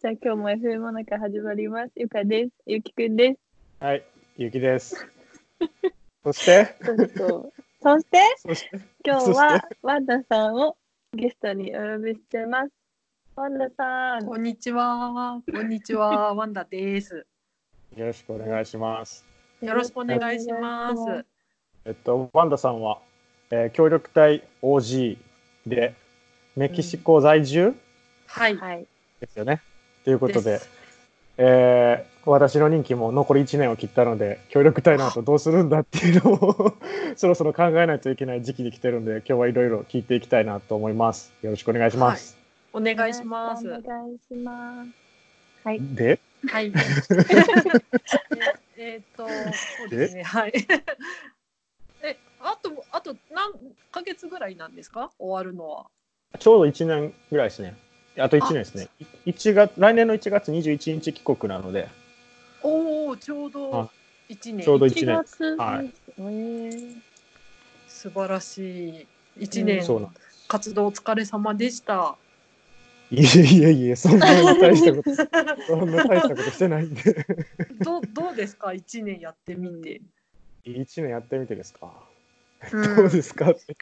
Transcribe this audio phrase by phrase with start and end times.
[0.00, 1.90] じゃあ今日も FM の中始まります。
[1.96, 2.50] ゆかです。
[2.66, 3.38] ゆきくんです。
[3.80, 4.04] はい、
[4.36, 5.04] ゆきです。
[6.22, 6.76] そして、
[7.82, 8.20] そして？
[8.38, 10.76] そして、今日はワンダさんを
[11.14, 12.70] ゲストにお呼びしてます。
[13.34, 15.42] ワンダさん、こんにちは。
[15.52, 16.32] こんにちは。
[16.32, 17.26] ワンダです。
[17.96, 19.26] よろしくお願いします。
[19.60, 21.24] よろしくお願いします。
[21.84, 23.00] えっと、ワンダさんは、
[23.50, 25.18] えー協力隊 OG
[25.66, 25.92] で、
[26.54, 27.74] メキシコ在住？
[28.28, 28.56] はい。
[28.56, 28.86] はい。
[29.18, 29.60] ですよね。
[30.04, 30.60] ということで
[31.36, 36.74] えー私の任期も残り1年を切ったので、協力隊の後どうするんだっていうのを
[37.16, 41.32] そろそろ考えないといけない時期に来てるんで、今日はいろいろ聞いていきたいなと思います。
[41.40, 42.36] よろしくお願いします。
[42.74, 43.66] お願いします。
[43.66, 44.90] お願いします。
[45.64, 45.78] はい。
[45.80, 46.66] で、はい。
[48.76, 49.32] ええーっと、そ
[49.86, 50.22] うですね。
[50.24, 50.52] はい。
[52.02, 53.54] え、あと、あと何
[53.90, 55.10] ヶ月ぐらいなんですか？
[55.18, 55.86] 終わるのは。
[56.38, 57.74] ちょうど1年ぐらいですね。
[58.18, 58.88] あと1年ですね。
[59.26, 61.88] い1月来年の1月21日帰国なので、
[62.62, 63.88] おお、ちょうどあ
[64.28, 64.64] 一年。
[64.64, 65.56] ちょうど1一年月です。
[65.56, 66.96] はいえー
[67.86, 69.06] 素晴らしい。
[69.40, 70.14] 一うん年そうなん。
[70.46, 72.16] 活動お疲れ様でした。
[73.10, 75.14] いえいえいえ、そんな大したこと、
[75.66, 77.26] そんな大したことしてないんで。
[77.80, 78.72] どう、どうですか？
[78.74, 80.02] 一年やってみて。
[80.64, 81.90] 1年やってみてですか？
[82.72, 83.50] うんどうですか？
[83.50, 83.76] って。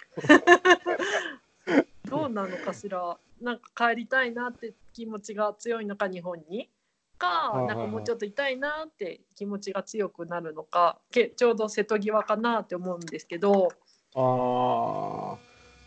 [2.08, 3.18] どうなのかしら？
[3.40, 6.70] なんか帰りたいなって気持ちが強いのか日本に？
[7.18, 13.68] かなんかもうちょっといたいなって気持ちが強くなるのかけちょうど瀬戸際かなって思うんですけど
[14.14, 14.22] ああ、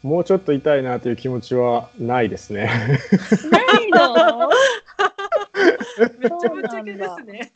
[0.02, 2.66] もうちょっと痛いなという気持ちはないですね。
[3.52, 4.50] ないの？
[6.18, 7.52] めっちゃぶっちゃけですね。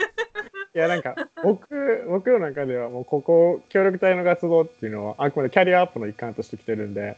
[0.76, 7.18] いやなんか僕僕の中ではもうここ協力隊の活動っていうのはあくまでキャリアアップの一環としてきてるんで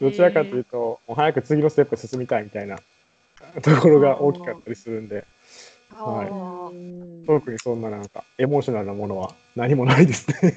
[0.00, 2.78] どちらかというともう早く次のステップ進みたいみたいな
[3.62, 5.24] ところが大きかったりするんで
[5.90, 10.52] はい特にそんななんかエモーショナルなものは何もないですね。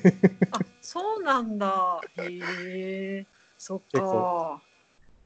[0.51, 2.01] あそうなんだ。
[2.17, 2.39] へ
[3.21, 3.25] え。
[3.57, 4.59] そっ結か構。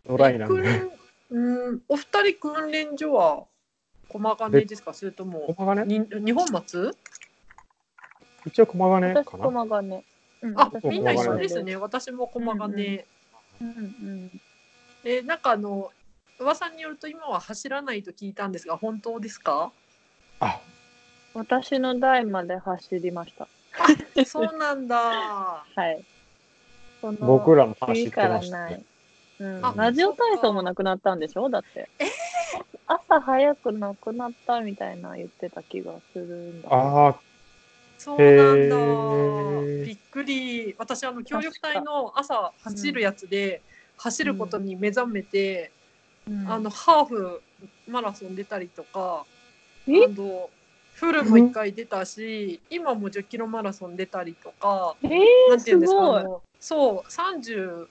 [0.07, 0.61] ドライなんで。
[1.29, 3.45] うんお二人訓練所は
[4.09, 4.93] 駒ヶ根ですか？
[4.93, 6.91] それとも駒ヶ根に日本松？
[8.45, 10.03] 一応駒ヶ根私、かな駒ヶ根。
[10.41, 11.77] うんあ私みんな一緒ですね。
[11.77, 13.05] 私も駒ヶ根。
[13.61, 13.71] うんう
[14.27, 14.41] ん。
[15.03, 15.91] えなんかあの
[16.39, 19.71] 噂によると今は走らないと聞いたんですが本当ですか？
[20.39, 20.59] あ
[21.33, 23.47] 私の代まで走りました。
[24.25, 24.97] そうなんだ。
[25.75, 26.03] はい。
[27.19, 28.83] 僕らも走って次からましたねない。
[29.39, 31.49] うんあラジオ体操もなくなったんでしょ？
[31.49, 31.89] だって。
[32.87, 36.69] 朝早くなくなったみたいな言ってた気がするんだ。
[36.69, 37.15] ああ
[38.01, 39.85] そうなんへだー。
[39.85, 40.75] びっくり。
[40.79, 43.61] 私あの協力隊の朝走るやつで、
[43.95, 45.71] 走ることに目覚めて、
[46.27, 46.51] うん。
[46.51, 47.41] あのハーフ
[47.87, 49.23] マラソン出たりとか、
[49.87, 50.05] え？
[50.05, 50.49] あの
[50.95, 56.21] フルも一回出たし、今も10キロマラソン出たりとか、えー、なんていうんですかすごい。
[56.21, 56.23] あ。
[56.23, 57.87] のそう30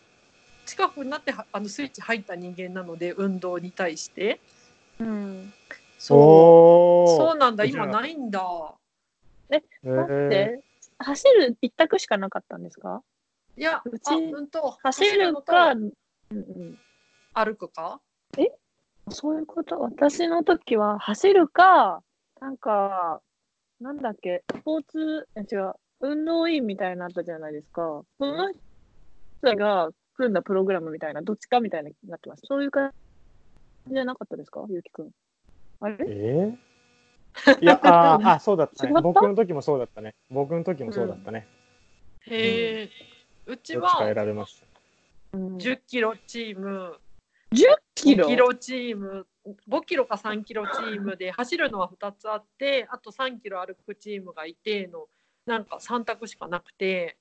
[0.66, 4.40] 近くになってはあのスイッチ入った人間なので運動に対して。
[4.98, 5.52] うん。
[6.00, 7.16] そう。
[7.16, 7.64] そうなんだ。
[7.64, 8.40] 今ないんだ
[9.50, 10.62] へだっーて、
[10.98, 13.02] 走る一択しかなかったんですか？
[13.56, 15.92] いやうちあうんと走るか、うん
[16.30, 16.78] うん、
[17.34, 18.00] 歩くか？
[19.10, 19.80] そういうこと？
[19.80, 22.02] 私の時は走るか、
[22.40, 23.20] なんか、
[23.80, 28.02] なんだっけ、スポーツ、え違う、運動員みたいになったじゃないですか。
[28.18, 28.52] その
[29.42, 32.42] 人が組んだプログラムみたいな、どっちかみたいになってます。
[32.46, 32.92] そういう感
[33.88, 34.64] じじゃなかったですか？
[34.68, 35.10] ゆうきくん。
[35.80, 35.96] あれ？
[36.06, 36.69] えー？
[37.60, 40.14] いやあー あそうだった違ったね僕の時もそうだったね。
[40.30, 41.46] 僕の時もそうだったね、
[42.26, 42.90] へえ、
[43.46, 44.66] うちはべました。
[45.32, 46.98] うん、10キロチーム。
[47.52, 47.64] 10
[47.94, 49.26] キロ？5キロチーム。
[49.68, 55.08] 5キロか3キロチームで走るのは2つあってあと3キロ歩くチームがいての
[55.46, 57.16] なんか3択しかなくて。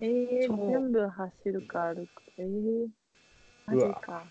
[0.00, 2.22] えー、全部走るか歩く？
[2.38, 2.88] えー、
[3.66, 4.24] マジか。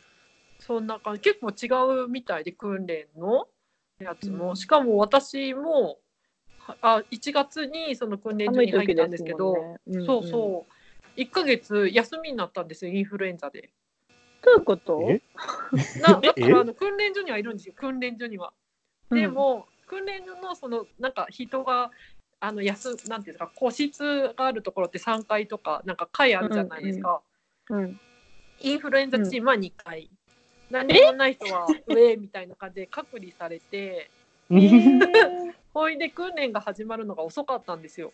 [0.60, 1.22] そんな感じ。
[1.22, 3.48] 結構違うみたいで訓練の
[4.00, 4.56] やつも、うん。
[4.56, 5.98] しかも私も
[6.58, 9.54] はあ1月にその訓練所に入ったんですけど
[9.86, 10.30] ね、そううん。
[10.30, 13.72] そう1ヶ月休みになったんですよインフルエンザで。
[14.44, 15.02] どういうこと？
[15.10, 15.22] え？
[16.02, 18.54] なだかえらあの訓練所にはいるんですよ訓練所には。
[19.10, 21.92] でも、訓練所のそのなんか人が
[22.40, 27.22] あの休なんていうんですか個室があるところって3階とかなんか階あるじゃないですか、
[27.70, 28.00] うん、
[28.60, 30.12] インフルエンザチームは2階、
[30.70, 34.10] 何もない人は上みたいな感じで隔離されて
[34.50, 38.14] えー、ほいで訓練が始まるのが遅かったんですよ。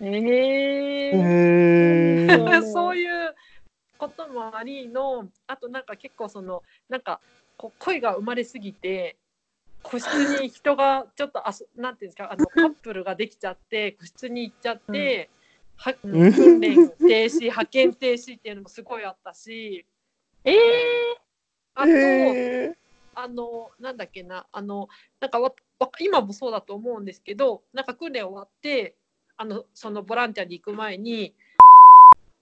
[0.00, 3.34] えへー、ー そういう
[3.96, 7.20] こともありのあとなんか結構そのなんか
[7.56, 9.16] こう恋が生まれすぎて
[9.82, 10.06] 個室
[10.40, 15.30] に人がちょっとあそなんていうんですかあのカップルができちゃって個室に行っちゃって、
[15.76, 16.32] はうん。
[16.32, 19.86] 訓練停止派遣停止っていうのもすごいあったし。
[20.44, 21.22] ええ
[21.74, 22.74] あと、え
[23.14, 24.88] あのなんだっけなあの
[25.20, 28.96] なんかわわ今もそうだと思うんですけどなんか訓練終わって
[29.36, 31.34] あのそのボランティアに行く前に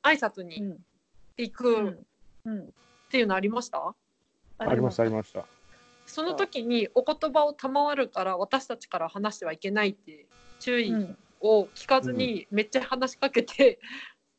[0.02, 0.78] 挨拶うにん。
[1.36, 2.06] 行くっうん。
[2.44, 2.70] うん。
[3.10, 3.92] ていうのありました、ー
[4.58, 5.44] ありましたありました。
[6.06, 10.26] その時にお言葉を賜るから私たちから話してはいけないって
[10.60, 11.18] 注意うん。
[11.40, 13.80] を聞かずにめっちゃ話しかけて、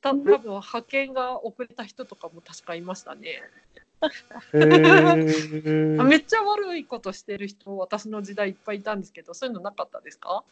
[0.01, 3.41] た多分派遣が遅れた人とかも確かいましたね。
[4.53, 10.43] めっちゃ悪いことしてる人私の時代いっぱいいたんですけどそういうのなかったですか？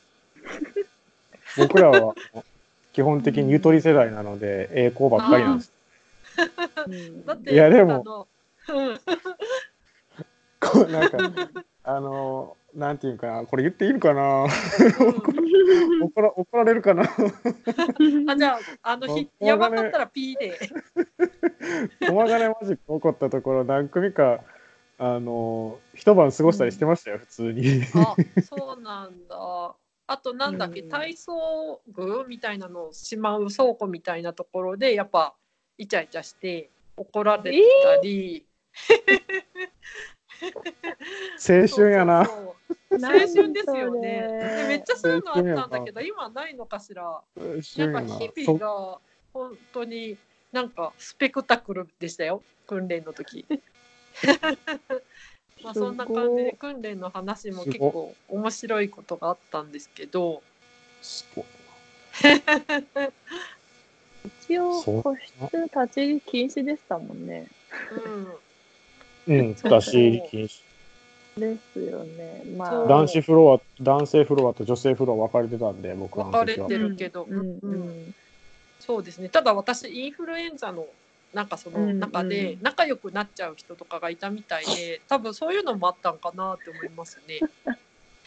[1.58, 2.14] 僕らは
[2.94, 5.74] 基本的にゆとり世代なので栄光ばっかりなんです。
[6.88, 8.28] うん だっていやでも
[8.68, 9.00] うん。
[10.62, 11.18] こうなんか
[11.84, 14.46] あのなんていうかなこれ言っていいのかな？
[16.04, 17.04] 怒ら怒られるかな？
[18.28, 20.60] あじゃああのひもうやばかったら P で。
[22.08, 24.42] 駒ヶ根マジック起こったところ何組か
[24.98, 27.84] あの一晩過ごしたりしてましたよ、普通に。
[27.96, 29.76] あそうなんだ。
[30.08, 30.90] あとなんだっけ、うん。
[30.90, 35.36] 体操具みたいなのをしまう倉庫みたいなところでやっぱ
[35.78, 38.46] イチャイチャして怒られてたり、
[41.48, 42.26] 青春やな。
[42.26, 44.22] そうそうそう青春ですよね。
[44.64, 47.04] でめっちゃそういうのあったんだけど今ないのかしら。
[47.04, 49.00] 青なんか日々が
[49.34, 50.18] 本当に
[50.52, 53.46] なんかスペクタクルでしたよ訓練の時。
[55.64, 60.42] まあそんな感じで訓練の話も結構面白いことがあったんですけど、
[61.02, 61.46] そすごい
[64.48, 67.48] 一応そう個室立ち入り禁止でしたもんね。
[68.06, 68.28] うん、
[69.34, 70.62] うん、出し入り禁止。
[71.38, 72.44] ですよね。
[72.58, 72.86] まあ。
[72.86, 76.56] 男子フロア、男性フロアと女性フロア分かれてたんで、僕らの分かれ。
[76.56, 77.74] てるけど、うんううん
[78.08, 78.16] ん
[78.80, 80.88] そうですねただ私インフルエンザの
[81.32, 87.40] なんかそのうん中でうん仲良くなっちゃう人とかがいたみたいで多分そういうのもあったんかなって思いますね。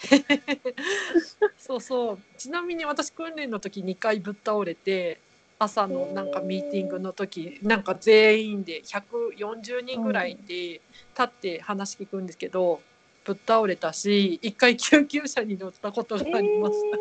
[1.58, 5.18] そうそうちなみに私訓練の時2回ぶっ倒れて
[5.62, 10.82] 朝のなんかミーティングの時なんか全員で140人ぐらいで立
[11.22, 12.80] って話聞くんですけど
[13.24, 16.98] ぶっ倒れたし1回救急車に乗ったことがありました。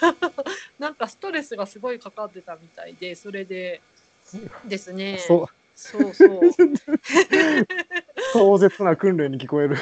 [0.78, 3.80] なんかストレスがすごいかかってたみたいでそれで
[4.64, 5.18] ですね。
[5.18, 5.46] そう。
[5.74, 6.40] そうそう。
[8.32, 9.76] 壮絶な訓練に聞こえる。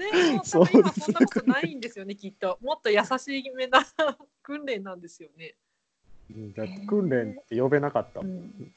[0.00, 3.86] でも多分今そんなことないんですよねきっともっと優しめな
[4.42, 5.54] 訓練なんですよね。
[6.30, 8.26] うんだって訓練って呼べなかったん。
[8.26, 8.52] ん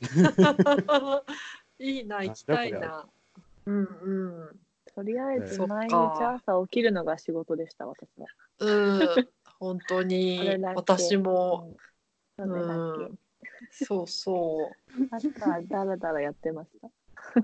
[1.79, 3.07] いいな行きたいな。
[3.65, 3.79] うんう
[4.51, 4.59] ん
[4.95, 8.27] とりあえず毎日朝起きるのが仕事でした、私は。
[8.59, 9.29] うん
[9.59, 10.39] 本当そに
[10.75, 11.75] 私も、
[12.37, 12.49] うん。
[12.49, 12.57] そう
[13.13, 13.19] ん
[13.71, 15.07] そうそけ。
[15.11, 16.87] あとはダラダラやってました。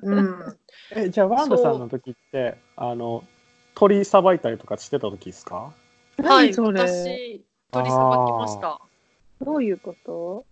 [0.03, 0.05] う。
[0.11, 0.59] う ん
[0.91, 3.23] え、じゃあワンダさんの時って、あの、
[3.79, 5.73] 鳥さばいたりとかしてた時ですか？
[6.21, 6.81] はい何それ？
[6.81, 8.81] 私鳥さばきました。
[9.41, 10.45] どういうこと？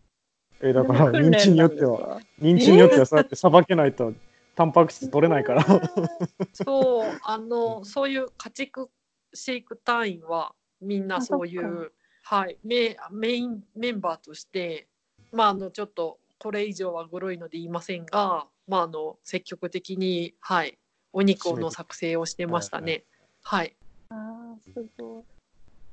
[0.61, 2.21] え、だから、認知によっては、は。
[2.41, 4.13] 認知によってはそうやってさばけないと、
[4.55, 5.65] タンパク質取れないから。
[6.53, 8.89] そうあのそういう家畜
[9.33, 11.91] 飼育隊員はみんなそういあそっう
[12.23, 14.87] はいメメインメンバーとして
[15.33, 20.77] まああのちょっとこれ以上はグロいので言いませんがまああの積極的にはい
[21.11, 23.03] お肉の作成をしてましたね。
[23.49, 23.73] はい
[24.09, 25.23] ああ、すごい。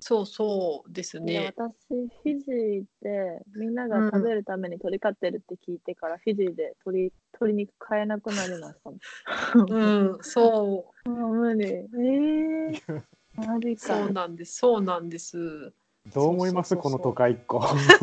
[0.01, 1.55] そうそうですね。
[1.57, 8.91] 私、フィジーでみんなが食べるために鳥飼ってるって聞いてから、フィジーで鶏鶏肉買えなくなりました。
[9.69, 11.65] うん、そ う無理。
[11.65, 13.03] えー、
[13.37, 13.87] マジか。
[13.87, 15.73] そうなんですそうなんです。
[16.13, 16.77] どう思います？
[16.77, 17.61] この都会っ子。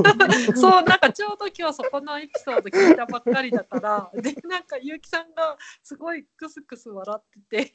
[0.56, 7.74] そうなんかちょうど今日そこのエピソード聞いたばっかりだからでなんか結城さんがすごいクスクス笑ってて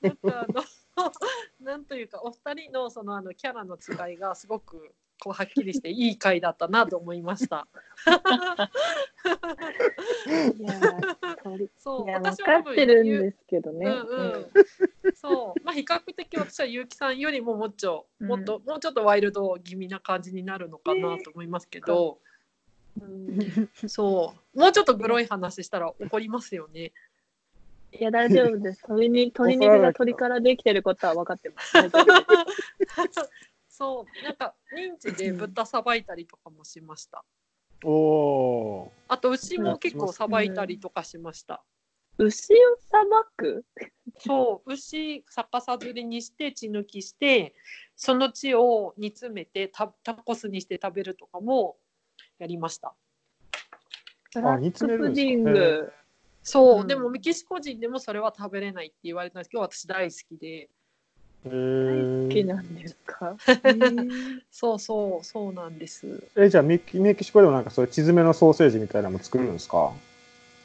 [0.00, 0.64] なんかあの
[1.60, 7.66] なんというかお二人のそのあのキャラの違いがすごくこうはっきりしていい回だったなと思いました。
[10.58, 10.80] いや。
[11.78, 13.86] そう私は多分かってるんですけどね。
[13.86, 14.46] うんうん、
[15.14, 22.18] そうまあ比較的私は結城さんよりももっともっと、もうちょっとワイルド気味な感じになるのかなと思いますけど、
[23.00, 26.92] うんそうもうちょっとグロい話したら怒りますよね。
[27.92, 28.82] いや、大丈夫です。
[28.88, 31.72] 鶏に鶏肉が鳥からできてることは分かってます。
[33.78, 34.24] そう。
[34.24, 37.22] なんか認知で豚さばいたりとかもしました。
[37.84, 41.62] おおあと牛も結構さばいたりとかしました。
[42.16, 43.66] 牛をさばく？
[44.18, 44.72] そう。
[44.72, 47.54] 牛逆さずりにして血抜きして
[47.94, 51.76] その血を煮詰めてタタコスにして食べるとかも
[52.38, 52.94] やりました。
[54.36, 55.28] あ煮詰めるんですか？
[55.28, 55.92] プディング。
[56.42, 56.86] そう、うん。
[56.86, 60.70] でもメキシコ人でもそれは食べれないって言われたんですけど私大好きで
[61.46, 63.36] へ好きーなんですか？
[64.50, 66.22] そうそうそうなんです。
[66.36, 69.92] えじゃあメキシコでもなんかそういう血詰めのソーセージみたいなのも作るんですか？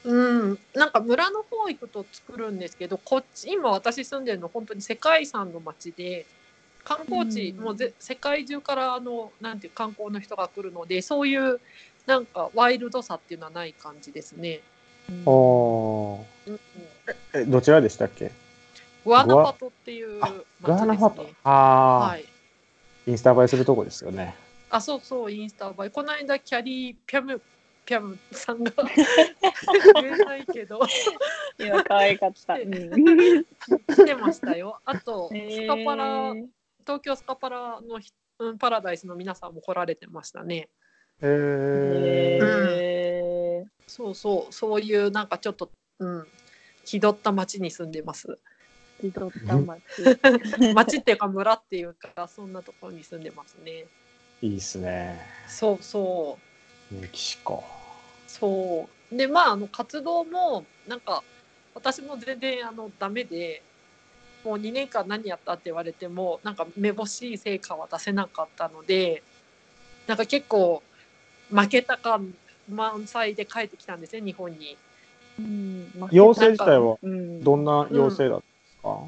[0.04, 6.26] うん、なんか村の方行くと作るんですけどこっち今私住んでるの本当に世界遺産の町で
[6.84, 7.64] 観光地、うん。
[7.64, 11.60] もうぜ世界中からあのなんていう観光の人が来るのでそういう
[12.08, 14.62] なんかワイルドさっていうのはない感じですね。
[15.08, 16.26] うんうん。
[17.36, 18.32] えどちらでしたっけ？
[19.05, 21.34] グアナパトっていう町です、ガーナファトね。
[21.43, 22.25] ああ、はい。
[23.08, 24.36] インスタ映えするとこですよね
[24.70, 25.89] あ、そうそう、インスタ映え。
[25.89, 27.41] この間、キャリーピャム、
[27.86, 28.72] ピャムさんが
[30.01, 30.79] 言えないけど、
[31.60, 32.53] いや、可愛かった。
[32.55, 34.79] うん来てましたよ。
[34.86, 36.48] あと、へスカパラ、ー
[36.81, 40.70] 東京スカパラのひ、うん、パラダイスの皆さんも来られてましたね。
[41.22, 46.27] へえへーそうそう、そういうなんかちょっと、うん、
[46.86, 48.39] 気取った町に住んでます。
[49.01, 49.81] 気取った街。
[50.74, 53.86] 町っていうか村っていうか、そんなところに住んでますね。
[54.41, 56.38] いいっすねそうそ
[56.91, 56.96] う。
[56.96, 57.63] メキシコ
[58.27, 61.24] そうでまああの活動もなんか
[61.74, 63.62] 私も全然あのダメで
[64.43, 69.22] もう2年間何やったって言われてもなんかめぼしい成果は出せなかったので
[70.08, 70.81] なんか結構
[71.50, 72.34] 負けた感
[72.70, 74.77] 満載で帰ってきたんですね日本に。
[75.39, 78.50] うんまあ妖精自体はうんどんな妖精だった？
[78.82, 79.08] か、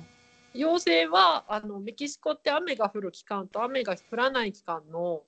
[0.55, 5.21] 妖精はあのメキシコって雨が降る期間と雨が降らない期間の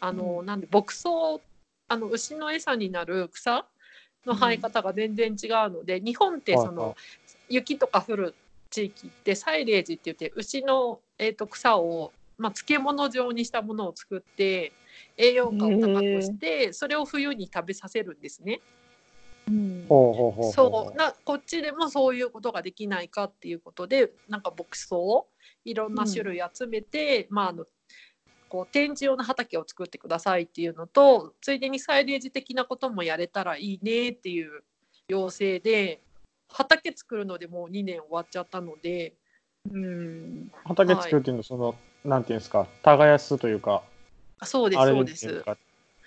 [0.00, 1.10] あの、なんで牧草
[1.88, 3.66] あの牛の餌になる草
[4.24, 6.96] の生え方が全然違うので、日本ってそはいはの
[7.48, 8.34] 雪とか降る
[8.70, 14.72] 地域ってサイレージって言って牛の、えー、と草を、まあ、漬物状にしたものを作って
[15.16, 18.60] 栄養価を高くしてそれを冬に食べさせるんですね。
[19.88, 20.96] そう。
[20.96, 25.28] なこっちでもそういうことができないかっていうことでなんか牧草を
[25.64, 27.64] いろんな種類集めて、まああの
[28.48, 34.62] こう展示用の畑を作ってくださいっていうのとついでにサイレージ的なこともやれたらいいねっていう
[35.08, 36.00] 要請で
[36.48, 39.14] 畑作るのでもう2年終わっちゃったので
[39.70, 40.52] うん。
[40.64, 41.74] 畑作るっていうのはその、
[42.04, 43.82] なんていうんですか耕すというか
[44.38, 45.44] あそうですそうです。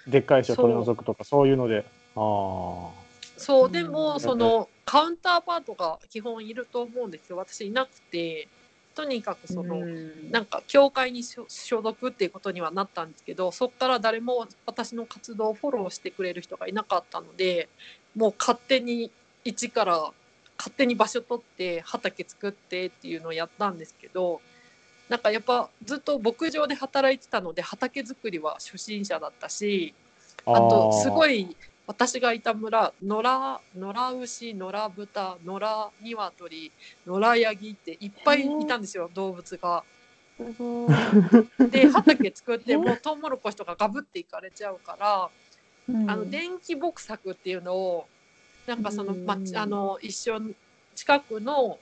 [0.07, 1.47] でっかい石を取り除くとかそう。
[1.47, 1.85] いうので。
[2.15, 2.21] あ
[3.05, 3.08] あ
[3.39, 8.47] そうでもうんそのカウンターパートが基本いると思うんですけど私いなくて。
[8.95, 10.29] とにかくその、うん。
[10.29, 17.69] なんか教会に所所属っていうことにはなったんですけどそこから誰も私の活動をフォローしてくれる人がいなかったので
[18.13, 19.09] もう勝手に
[19.45, 20.11] 一から
[20.57, 24.41] 勝手に場所取って畑作ってっていうのをやったんですけど
[25.07, 29.93] なんかやっぱずっと牧場で働いてたので畑作りは初心者だったし
[30.45, 31.55] あとすごいい
[31.89, 36.71] 私がいた村野良野良牛野良豚野良鶏
[37.07, 39.83] 野良ヤギっていっぱいいたんですよ動物が。
[41.71, 45.29] で畑作ってもうトウモロコシとかガブっていかれちゃうから、
[45.89, 46.11] うん。
[46.11, 48.07] あの電気牧作っていうのを
[48.67, 49.25] なんかその、うん。
[49.25, 50.53] まあの一緒に
[50.93, 51.79] 近くの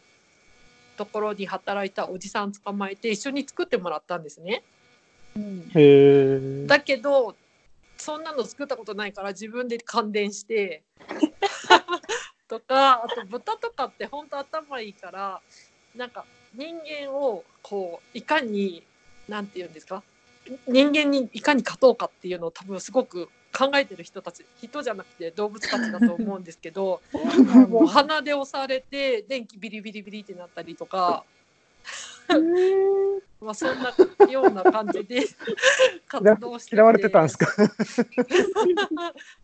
[0.96, 4.64] ところに働いたおじさん捕まえて一緒に作ってもらったんですね。
[5.36, 5.70] うん。
[5.76, 7.36] へえだけど
[7.98, 10.84] そんなの作ったことないから自分で感電して。
[12.48, 15.42] とかあと豚とかって本当頭いいから
[15.96, 16.24] なんか
[16.54, 18.84] 人間をこういかに
[19.28, 20.02] なんて言うんですか？
[20.66, 27.02] 人間にいかに勝とうかっていうのを多分すごく考えてる人たち人じゃなくて動物たちだと思うんですけど
[27.68, 31.26] もう鼻で押されて電気ビリビリビリってなったりとか。
[32.30, 32.38] う
[33.18, 33.94] んまあ、そんな
[34.32, 35.22] ような感じで
[36.08, 36.76] 活動してて。
[36.76, 37.48] 嫌われてたんですか？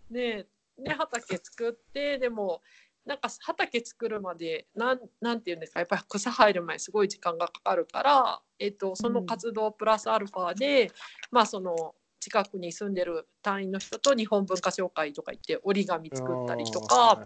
[0.09, 0.45] ね
[0.77, 2.61] ね畑作ってでも
[3.05, 5.79] なんか畑作るまでなんなんていうんですか？
[5.81, 10.91] やっぱり草入る前すごい時間がかかるから、えっと、その活動プラスアルファで、
[11.29, 17.21] まあその近くに住んでる隊員の人と日本文化紹介とか行って折り紙作ったりとか。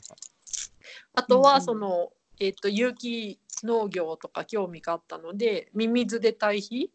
[1.13, 1.45] あとうんうん。
[1.45, 6.91] はその、えっと有機農業とか興味があったのでミミズで堆肥、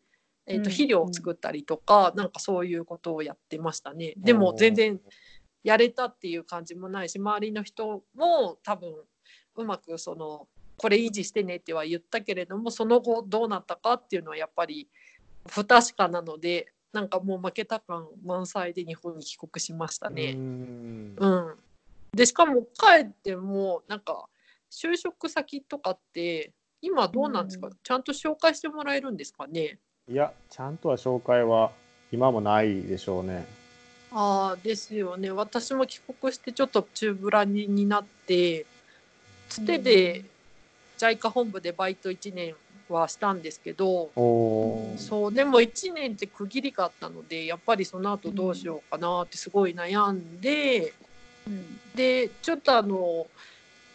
[0.46, 4.14] えっとうん肥料を作ったりとか、なんかそういうことをやってましたね。
[4.16, 5.00] でも全然
[5.62, 8.94] やれたっていう感じもないし周りの人も多分
[9.56, 14.88] うまくそのこれ維持してねっては言ったけれどもその後どうなったかっていうのはやっぱり
[15.48, 20.32] 不確かなのでなんかもう負けた感満載で日本に帰国しましたね。
[20.32, 21.54] うんうん、
[22.12, 24.26] でしかも帰ってもなんか
[24.74, 27.72] 就職先とかって今どうなんですか、うん。
[27.82, 29.78] ちゃんと紹介してもらえるんですかね？
[30.08, 31.70] いや、ちゃんとは紹介は
[32.10, 33.46] 今もないでしょうね。
[34.10, 35.30] ああですよね。
[35.30, 38.64] 私も帰国してちょっと中ぶらにになって
[39.50, 40.24] つてで
[40.98, 42.54] JICA 本部でバイト1年
[42.88, 50.92] はしたんですけどそうでも1年って区切りがあったのでやっぱりその後どうしようかなってすごい悩んで、
[51.46, 51.80] うん。
[51.94, 53.26] でちょっとあの、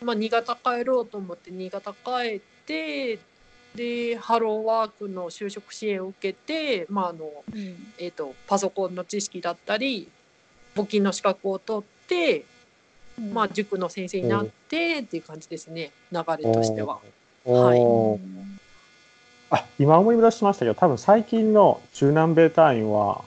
[0.02, 3.20] まあ、新潟帰ろうと思って新潟帰って
[3.76, 10.10] でハローワークの就職支援を受けて、まああのうんえー、とパソコンの知識だったり
[10.76, 12.46] 募金の資格を取って、
[13.20, 17.00] うんまあ、塾の先生になってっていう感じですね流れとしては。
[17.46, 18.20] はい
[19.50, 23.24] あ今思い出しましたけど多分最近の中南米隊員は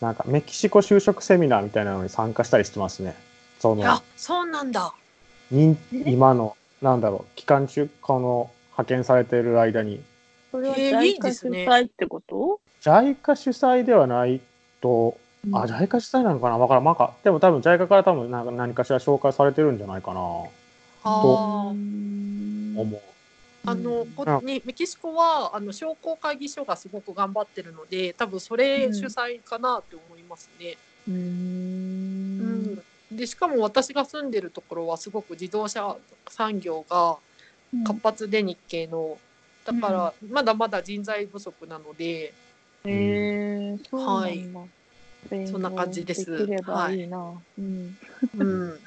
[0.00, 3.14] なんかメキシコ就職セミナーみたいなのに参加したりしてますね。
[3.60, 4.92] そのあそうなんだ。
[5.50, 10.00] 今のなんだろう期間中この派遣されている間に。
[10.50, 14.40] それは JICA 主ですね催ってこと？JICA 主催ではない
[14.80, 15.16] と
[15.52, 16.58] あ JICA 主催なのかな？
[16.58, 16.84] わからん。
[16.84, 20.20] なんかでも多分 JICA から多分なんか何かしら紹介されてるんじゃないかな。
[21.02, 23.00] あとー思う。
[23.66, 30.78] あのこあにメキシコはあの商工会議所がすごく頑張ってるので多分それ主催かなって思いますね。
[31.06, 31.20] うーうん
[32.38, 32.49] ん
[33.12, 35.96] でしかも私が住んでるところはすごく自動車
[36.28, 37.16] 産業が
[37.84, 39.18] 活発で日系の
[39.64, 42.32] だからまだまだ人材不足なので、
[42.84, 44.60] へえそうなんだ。
[45.28, 47.34] 勉強そんな感じですできればいいな。
[47.58, 47.98] うん。
[48.38, 48.80] うん、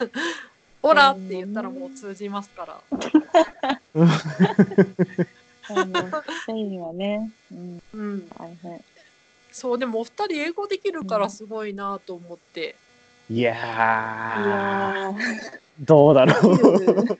[0.82, 2.80] オラって言ったらもう通じますから。
[5.68, 8.28] あのスペインはね、うん、うん。
[9.52, 12.74] そうでもお二人英語できるからすごいなと思って。
[13.30, 15.14] いや
[15.78, 16.56] どうだろう。
[16.56, 17.16] ー、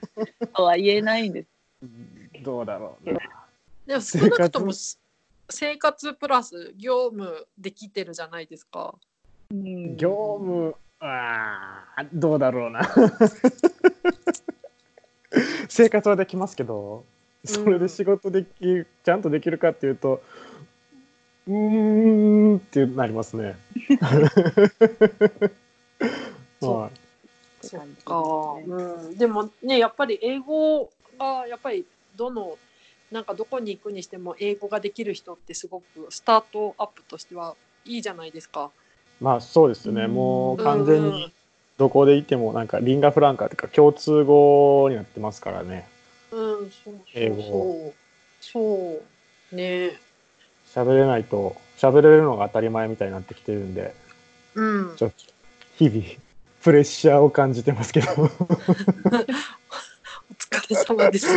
[0.53, 1.47] とは言えないんです。
[2.43, 3.19] どうだろうな。
[3.87, 4.97] でも少なくともし
[5.49, 8.93] 生活プラス業務できてるじゃないですか。
[9.51, 9.95] うん。
[9.95, 10.75] 業務。
[10.99, 12.81] あーどうだろうな。
[15.69, 17.05] 生活はできますけど
[17.45, 20.21] それで仕事できる、ちゃんとできるかっていうと
[21.47, 23.55] うーんってなりますね。
[26.61, 26.79] そう。
[26.81, 26.91] はい。
[27.63, 32.57] そうん、でもねやっぱり英語がやっぱりどの
[33.11, 38.71] なんかどこに行くにしても英語ができる人ってすごくスタートアップとしてはいいじゃないですか。
[39.19, 40.13] まあそうですね、うん。
[40.13, 41.11] もう完全うん。
[41.11, 41.33] に
[41.77, 45.87] どこでいてもなんかリンガフランカというか共通語になってますからね。
[46.31, 47.37] うん、そう英そう。
[47.37, 47.93] 語そう。
[48.39, 49.01] そ
[49.51, 49.55] う。
[49.55, 49.99] ね。
[50.73, 53.93] 喋れないと喋れるのが当たり前みたいになってきてるんで。
[54.55, 54.95] うん。
[54.95, 55.15] ちょっと
[55.75, 56.03] 日々
[56.63, 58.25] プレッシャーを感じてますけどお
[60.37, 61.27] 疲れ様です。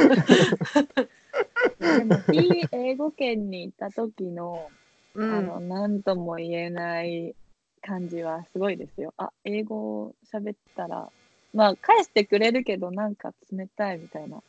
[1.78, 4.70] でも、非英語圏に行った時の、
[5.14, 5.32] うん。
[5.32, 7.34] あの、なんとも言えない
[7.82, 9.14] 感じはすごいですよ。
[9.16, 11.08] あ、英語喋ったら、
[11.52, 14.42] まあ、返してくれるけど、なんか冷たいみたいな、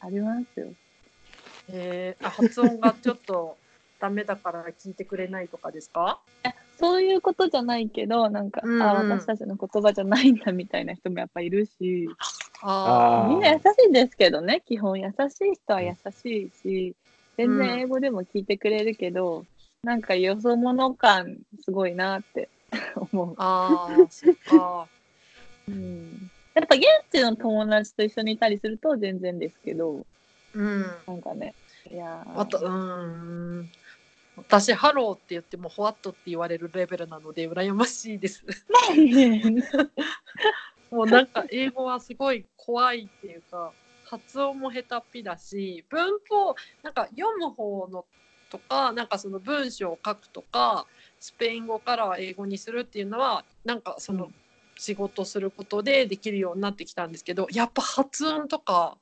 [0.00, 0.68] ありますよ。
[1.68, 3.56] えー、あ発音がちょっと
[4.00, 6.20] ダメだから聞いてくれないとかですか？
[6.82, 8.82] そういうことじゃないけど、なんか、うんうん。
[8.82, 12.08] あ、私たちの言葉じゃないんだみたいな人もやっぱいるし、
[12.60, 15.12] あみんな優しいんですけどね、基本優し
[15.46, 16.96] い人は優しいし、
[17.38, 19.46] 全然英語でも聞いてくれるけど、
[19.84, 22.48] なんかよそ者感すごいなって。
[22.96, 24.88] 思あー、そっか。
[25.68, 25.72] う。
[25.72, 26.10] うん、
[26.54, 30.04] やっぱ現地の友達と一緒にいたりすると全然ですけど、
[30.54, 30.82] うん。
[31.06, 31.54] なんかね、
[31.90, 32.40] いやー。
[32.40, 33.70] あと、うん。
[34.36, 38.44] 私、ハローって言っても、ホワットって言われるレベルなので、羨ましいです。
[40.90, 43.72] もうなんか、英語はすごい怖いっていうか、
[44.04, 48.04] 発音も下手っぴだし、文法、なんか読む方の
[48.50, 50.86] とか、なんかその文章を書くとか、
[51.20, 54.32] スペイン語からは英語にするっていうのは、なんかその、
[54.76, 58.96] 仕事することでできるようになってきたんですけどやっぱ発音とか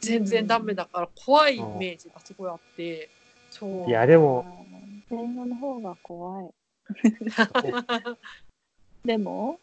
[0.00, 3.08] 全然ダメだから怖いイメージがすごいあって、
[3.50, 3.88] そう。
[3.88, 4.63] いやでも
[5.10, 6.50] 英語の方が怖い。
[9.04, 9.58] でも、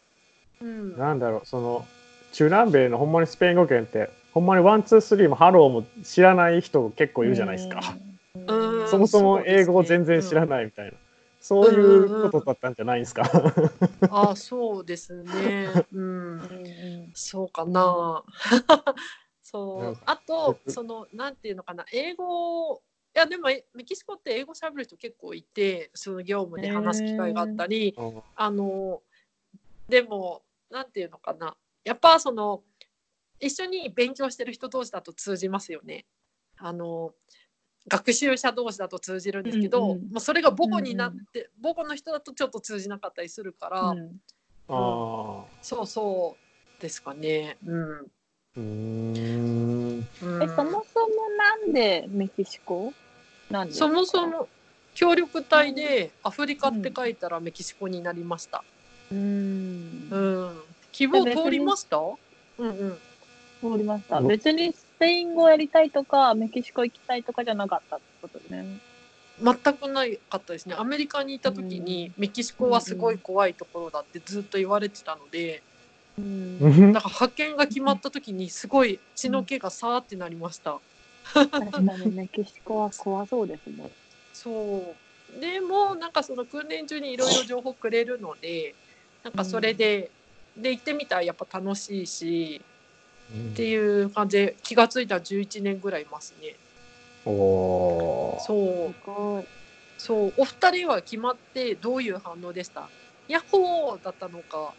[0.60, 1.86] うん、なんだろうその
[2.32, 7.80] 中南米のほんまにスペイン語圏ってほんまに one two three もハローも知らない人結構いるじゃないですか。
[8.90, 10.92] そもそも英語を全然知らい、ないみたいな。
[11.40, 13.22] そういうことだったんじゃないですか。
[14.10, 15.86] ああそうですね。
[15.92, 16.02] うん。
[16.02, 16.44] うんう
[17.08, 18.22] んそうかな
[19.42, 19.96] そう。
[20.06, 21.84] あと僕そのなんていうのかな。
[21.92, 22.80] 英語
[23.14, 29.02] いやでもえメキシコって英語喋る人結構いてその業務で話す機会があったり、うんあの
[29.88, 31.54] でもなんていうのかな。
[31.84, 32.62] やっぱその
[33.40, 36.06] 一緒に勉強してる人同士だと通じますよね。
[36.56, 37.12] あの
[37.88, 44.20] 学習者同士だと通じるんですけど、うんうんまあ、それが母語になって、母語の人だとちょっと通じなかったりするから、うん。
[44.68, 46.38] あそうそ
[46.78, 47.58] うですかね。
[47.66, 47.74] うん。
[47.74, 48.06] ー
[48.56, 50.08] うーん。
[50.22, 50.42] うん。
[50.42, 52.92] えそもそもなんでメキシコ？
[53.70, 54.48] そもそも
[54.94, 58.62] 協力隊でアフリカって書いたらメキシコになりました。
[59.10, 60.60] うんうん、
[60.90, 61.98] 希望通りました？
[61.98, 62.98] うんうん。
[63.60, 68.80] 通りましたうん別にスペイン語やりたいとかメキシコ行きたいとかじゃなかったってことね
[69.40, 70.74] 全くないかったですね。
[70.76, 75.62] アメリカにいた時にメキシコはすごい怖いところだってずっと言われてたので、
[76.18, 80.78] うんうんだから派遣が決まった時にすごい血の気がさーってなりました。
[81.34, 83.90] 確かにメキシコは怖そうですね
[84.32, 84.94] そ
[85.36, 85.40] う。
[85.40, 88.74] でもなんかその訓練中にいろいろ情報くれるので、
[89.22, 90.10] なんかそれで、
[90.56, 92.60] で行ってみたらやっぱ楽しいし
[93.52, 96.54] っていう感じで気がついたら11年ぐらいいますね。
[97.24, 98.92] おーそう。
[98.92, 99.44] すごい
[99.96, 102.90] そうお二人は決まってどういう反応でした？
[103.28, 104.74] ヤッホーだったのか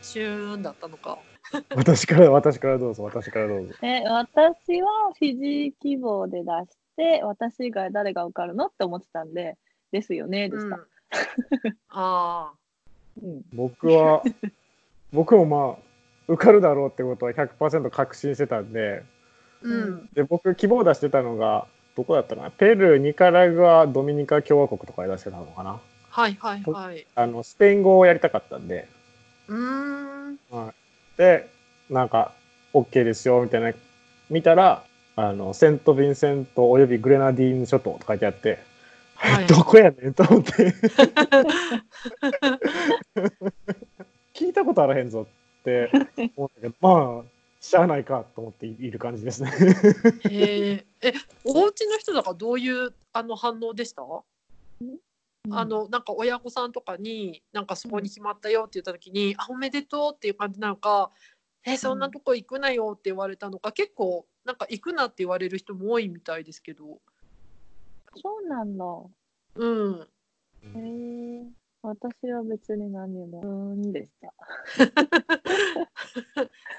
[0.00, 1.18] シューンだったのか
[1.74, 3.74] 私から私からどうぞ私からどうぞ。
[3.82, 9.56] え私はフィジー希望で出して私以外誰が受かるのって思ってたんで
[9.90, 10.62] ですよねでうん。
[10.62, 10.78] した、
[11.88, 12.52] あ。
[13.22, 13.42] うん。
[13.52, 14.22] 僕は
[15.12, 15.76] 僕もまあ
[16.28, 20.08] 受かるだろうってことは100%確信してたんでーうん。
[20.12, 22.50] で僕希望出してたのがどこだったかな？
[22.52, 25.80] ペルーニカラグアドミニカ共和国とかで出してたのかな？
[26.10, 27.06] はいはいはい。
[27.14, 28.88] あのスペイン語をやりたかったんで。
[29.48, 30.36] うーん。
[30.36, 30.42] で
[31.90, 32.32] なんか
[32.72, 33.72] OK ですよみたいな。
[34.30, 34.84] 見たら
[35.16, 38.58] あのセント・ヴィンセントおよびグレナディーン諸島と書いてあって、
[39.16, 39.46] はい。
[39.46, 40.52] どこやねんと思って。
[44.34, 45.26] 聞いたことあらへんぞ
[45.60, 45.90] って
[46.36, 47.24] 思ったけどまあ
[47.60, 49.52] しゃあないかと思っている感じですね。
[50.30, 50.84] え
[51.44, 54.02] お家の人だからどういうあの反応でした、
[55.50, 61.10] あのなんか親御さんとかになんかそこに決まったよって言った時に、あおめでとうっていう感じなのか
[61.64, 67.00] えそんなとこ行くなよって言われたのか、結構なんか行くなって言われる人も多いみたいですけど。
[68.16, 68.84] そうなんだ。
[69.56, 70.08] うん。
[70.62, 73.40] へえ私は別に何も。
[73.42, 73.92] うーん。
[73.92, 74.32] でした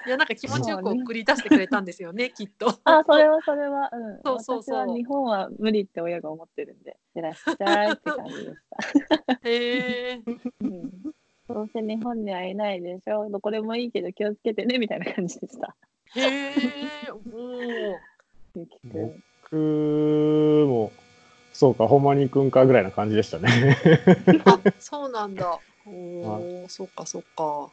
[0.04, 2.66] いやなんか気持ちよく送り出してくれたんですよねきっと。
[2.84, 3.88] あそれはそれは。
[3.92, 4.20] うん。
[4.24, 4.78] そうそうそう。
[4.78, 8.56] 私は日本は無理って親が思ってるんでいらっしゃいって感じでし
[9.28, 9.40] た。
[9.48, 10.22] へえ
[10.60, 10.90] うん。
[11.48, 13.28] どうせ日本にはいないでしょ。
[13.30, 15.76] どこでもいいけど気をつけてねみたいな感じでした。
[16.16, 18.00] へえお
[18.56, 19.22] ゆきくん。
[19.50, 20.92] 僕も
[21.52, 23.76] そうかほんまに行くんかぐらいな感じでしたね。
[24.44, 25.58] あそうなんだ。
[25.86, 27.68] おおそっかそっか。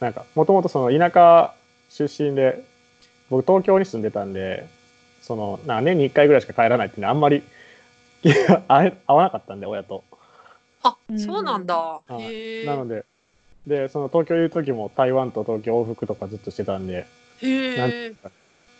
[0.00, 1.54] なんかもともとその田舎
[1.90, 2.62] 出身で
[3.30, 4.66] 僕東京に住んでたんで
[5.22, 7.42] そのな年に1回ぐらいしか帰らないっていうのはあんまり
[8.68, 10.04] 会わなかったんで親と。
[10.82, 11.74] あうんそうなんだ。
[11.76, 12.66] はいへえ。
[12.66, 13.04] なので
[13.66, 17.06] でその東京いる時も台湾と東京往復とかずっとしてたんでなん
[17.40, 18.16] ていへえう。
[18.16, 18.30] か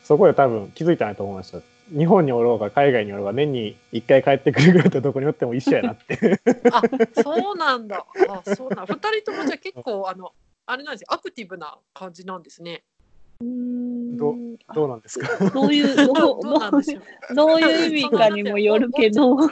[0.04, 1.58] そこで多分気づいたなと思いました。
[1.90, 6.40] 日本におろうが海外におろうが年に1回帰ってくるぐらいだったらどこにおっても一緒やなって。
[6.70, 6.82] あ
[7.22, 8.04] そうなんだ。
[8.28, 8.86] あそうなん。
[8.86, 10.32] 二人ともじゃあ結構あの
[10.66, 11.06] あれなんですよ。
[11.10, 12.82] アクティブな感じなんですね。
[13.40, 14.34] うーんど
[14.74, 15.50] どうなんですか？
[15.50, 17.34] どういうどう どうなんでしょう。
[17.34, 19.38] どういう意味かにもよるけどうん。
[19.38, 19.46] お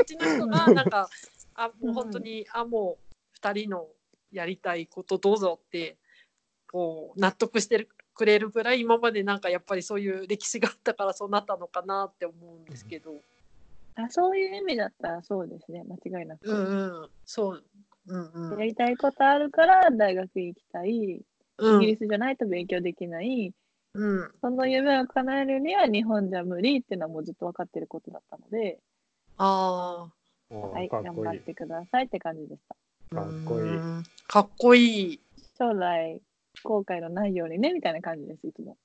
[0.00, 1.08] 家の人がなんか
[1.54, 3.86] あもう本当に、あもう二人の
[4.32, 5.96] やりたいことどうぞって
[6.70, 13.20] こう納得してるくれるぐらい今までなんかやっぱりそういう歴史があったからそうなったのかなって思うんですけど。
[13.94, 17.10] あそういう意味だったらそうですね間違いなく、うんうん。
[17.24, 17.64] そう。
[18.08, 21.22] うんうんやりたいことあるから大学行きたい、イ
[21.58, 23.52] うんギリスじゃないと勉強できない
[23.94, 24.32] うん。
[24.40, 28.78] その夢を叶えるには日本じゃ無理っていうのはもうずっと分かってることだったので、
[29.36, 30.08] あ
[30.50, 30.88] はい。
[30.88, 32.76] 頑張ってくださいって感じでした。
[33.20, 33.22] あ。
[33.24, 35.20] かっこいいうんかっこいい。
[35.58, 36.20] 将来
[36.62, 38.76] 後悔のないようにねみたいな感じですいつも。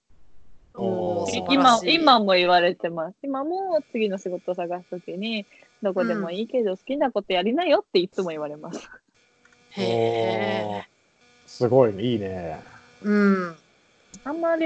[1.49, 3.15] 今今も言われてます。
[3.23, 5.45] 今も次の仕事を探すときに
[5.81, 8.87] どこでもいいけど好きなことやりなよっていつも言われます。
[9.71, 10.63] へえ。
[10.67, 10.83] おー
[11.47, 12.59] すごいねいいね。
[13.01, 13.55] うん。
[14.23, 14.65] あんまり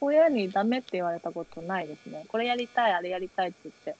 [0.00, 2.24] 親にダメって言われたことないですね。
[2.28, 3.96] これやりたい、あれやりたいって言って。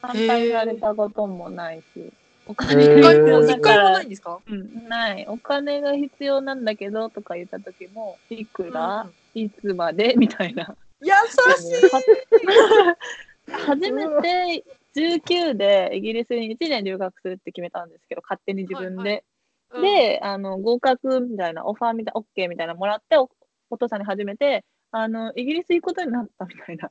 [0.00, 2.12] 反対言われたこともないし。
[2.48, 4.40] お金が必要だから回もないん、ですか？
[4.46, 5.26] うん、ない。
[5.28, 10.14] お金が必要なんだけどとか言った時も、いくら、うんいつまで？
[10.16, 10.74] みたいな。
[11.00, 13.52] 優しい。
[13.52, 14.64] 初めて
[14.96, 19.10] 19でイギリスに1年留学するって決めたんですけど、勝手に自分で。
[19.10, 19.24] はい
[19.70, 23.30] うん、で、あの、合格みたいな、オファーみたいな、OK みたいなのもらって、お
[23.70, 26.90] お父さんに初めて、あの、イギリス行くことになったみたいな。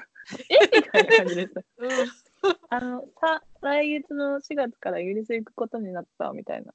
[0.48, 0.58] え？
[0.74, 1.52] みたいな感じです。
[1.78, 1.90] うん
[2.70, 6.72] あの、さ、来月の4月からイギリス行くことになったみたいな。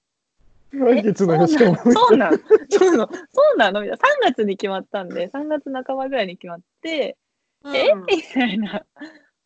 [0.72, 1.76] 来月のよしかも。
[1.92, 2.38] そうなん
[2.70, 3.08] そうなの？
[3.08, 3.18] そ
[3.56, 3.82] うなの？
[3.82, 4.30] みたいな。
[4.30, 7.18] 3月に決まったんで、3月半ばぐらいに決まって、
[7.66, 8.76] えうんみたいな。
[8.76, 8.86] あ、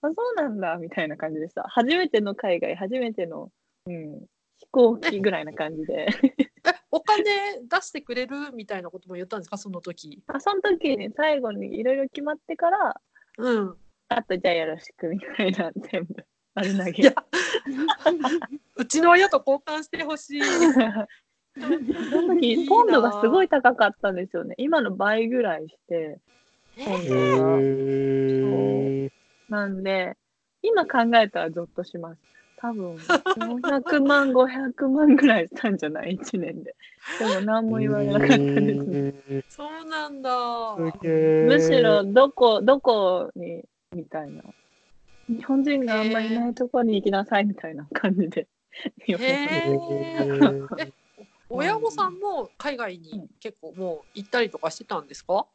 [0.02, 1.64] そうなんだ、みたいな感じでした。
[1.64, 3.52] 初めての海外、初めての、
[3.86, 4.20] うん、
[4.58, 6.08] 飛行機ぐらいな感じで。
[6.08, 6.44] え
[6.92, 9.58] お金出してくれるみたいなことも言ったんですか？
[9.58, 10.22] その時。
[10.28, 13.02] あその時に最後にいろいろ決まってから、
[13.38, 13.78] うん。
[14.18, 16.26] あとじゃあよろしくみたいな、全部。
[16.56, 17.14] 丸投げ。
[18.76, 20.42] うちの親と交換してほしい。
[20.44, 24.56] その時、ポンドがすごい高かったんですよね。
[24.58, 26.20] 今の倍ぐらいして。
[26.84, 27.58] ポンへドが。
[27.58, 29.12] ー
[29.50, 30.18] なんで、
[30.62, 32.22] 今考えたらゾッとします。
[32.58, 36.76] 多分、400万、500万ぐらいしたんじゃない ?1 年で。
[37.20, 39.14] でも何も言われなかったですね。
[39.30, 40.32] えそうなんだ。
[40.78, 44.44] むしろ、どこ、どこに、みたいな。
[45.30, 48.48] 日本人があんまりいないところに行きなさいみたいな感じで。
[49.08, 49.52] 言われへて
[50.78, 50.92] え。
[51.50, 55.46] 親御さんも海外に結構もう行ったりとかしてたんですか？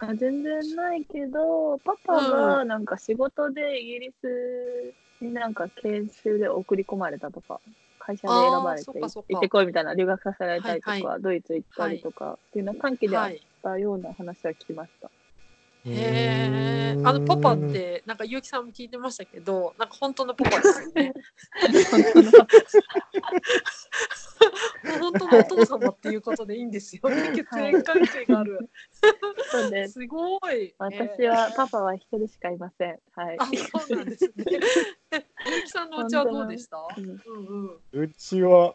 [0.00, 7.60] あ全然ないけど、パパがなんか仕事でイギリスになんか研修で送り込まれたとか、
[7.98, 13.42] 会社で選ばれて行ってこいみたいな留学させられたりとか、はいドイツ行ったりとか、っていうような短期であっはい。
[13.62, 15.10] たような話は聞きました。
[15.94, 16.98] へえ。
[17.02, 21.14] あのパパってなんか結城さんも聞いてましたけど、なんか本当のパパですよね。
[25.00, 27.02] 本当のお父様っていうことでいいんですよ。
[27.34, 28.68] 血縁関係がある。
[29.50, 29.92] そうです。
[29.94, 30.74] すごい。
[30.78, 32.98] 私は、パパは一人しかいません。
[33.12, 33.36] はい。
[33.38, 34.32] あ、そうなんですね。
[35.10, 36.76] え結城さんのお家はどうでした？
[36.96, 38.02] うんうんうん。
[38.02, 38.74] うちは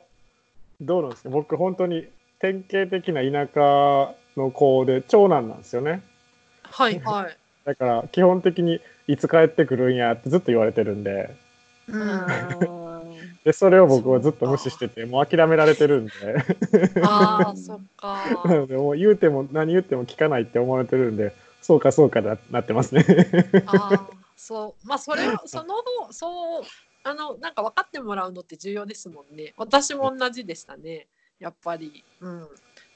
[0.82, 1.30] どうなんですか？
[1.30, 2.08] 僕本当に
[2.40, 6.02] 典型的な田舎の子で長男なんですよね
[6.74, 7.38] はい はい。
[7.66, 11.34] だから基本的にいつ帰ってくるんやってずっと言われてるんで
[11.88, 12.02] うん。
[12.02, 13.02] あ
[13.44, 16.12] でそれを僕はずっと無視しててもう諦められてるんで
[17.04, 18.42] ああ、 そっか。
[18.46, 23.06] なのでもう言うても何言っても聞かないって思われてるんでそうかそうかななってますね
[23.66, 26.64] ああ、 そう、まあ、それは、その方、そう、
[27.04, 29.54] あの、なんか分かってもらうのって重要ですもんね。
[29.58, 31.08] 私も同じでしたね。
[31.40, 32.04] やっぱり。
[32.20, 32.48] うん。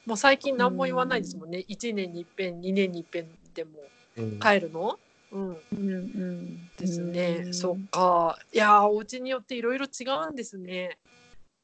[0.06, 1.66] もう最近何も言わないですもんね。
[1.68, 3.32] 一年に一遍、二年に一遍で
[3.64, 3.72] も
[4.18, 5.00] うん帰るの？
[5.32, 5.52] うん。
[5.54, 6.70] ーうんうん。
[6.78, 7.44] ですね。
[7.46, 8.40] うんそっか。
[8.54, 10.98] いやー、お家によっていろいろ違うんですね。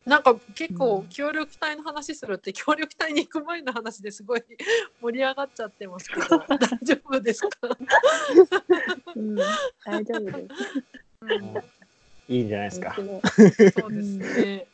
[0.06, 4.44] なんか結構うん協力隊の話するって 協力隊に行く前の話ですごい
[5.02, 7.50] 盛り上がっちゃってますけど大丈夫ですか、
[9.16, 9.36] うん、
[9.86, 10.48] 大丈夫です。
[11.22, 11.64] うん
[12.30, 14.68] いいんじゃないですかそうですね。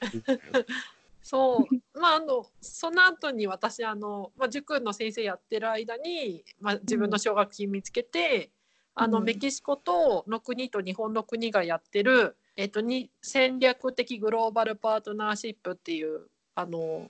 [1.30, 8.50] そう、まあ、あの、その後に私、あの、まあ、塾の先生やってる間に、まあ、自分の奨学金見つけて。
[8.96, 16.28] あの、うんメキシコとの国と日本の国がやってる、えっと、に戦略的グローバルパートナーシップっていう。
[16.56, 17.10] あの。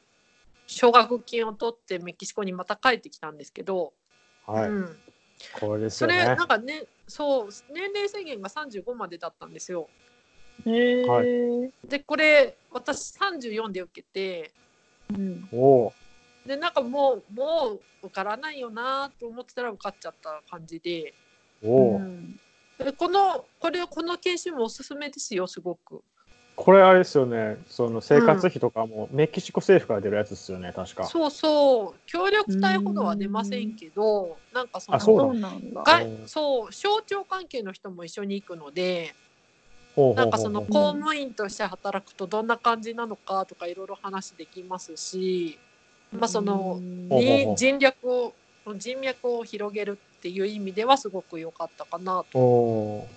[0.67, 3.93] 奨学金を取ってメキシコにまた帰ってきたんですけど。
[4.45, 4.97] はい、うん、
[5.59, 9.89] これですそれ、なんかね、そう、年齢制限が35までだったんですよ。
[10.65, 11.23] へえ、は
[11.87, 14.51] で、これ、私34で受けて。
[15.11, 15.47] うん。
[15.51, 15.93] おお
[16.45, 21.13] でなんかもうもう受からないよなと思ってたら受かっちゃった感じで。
[21.63, 22.39] おお、うん。
[22.77, 26.01] でこのこれこの研修もおすすめですよすごく。
[26.55, 27.57] これあれですよね。
[27.67, 31.05] その生活費とかもメキシコ政府から出るやつですよね確か。
[31.05, 31.99] そうそう。
[32.05, 35.83] 協力隊ほどは出ませんけどなんかそのあそうそうなんだ。
[35.83, 39.13] がうんそう省庁関係の人も一緒に行くので
[40.15, 45.57] なんかその公務員として働くとどんな感じなのかとかいろいろ話できますし、
[46.11, 46.79] まあその
[47.57, 48.33] 人脈を
[48.77, 52.39] 人脈を広げるっていう意味ではすごく良かったかなと。
[52.39, 53.07] お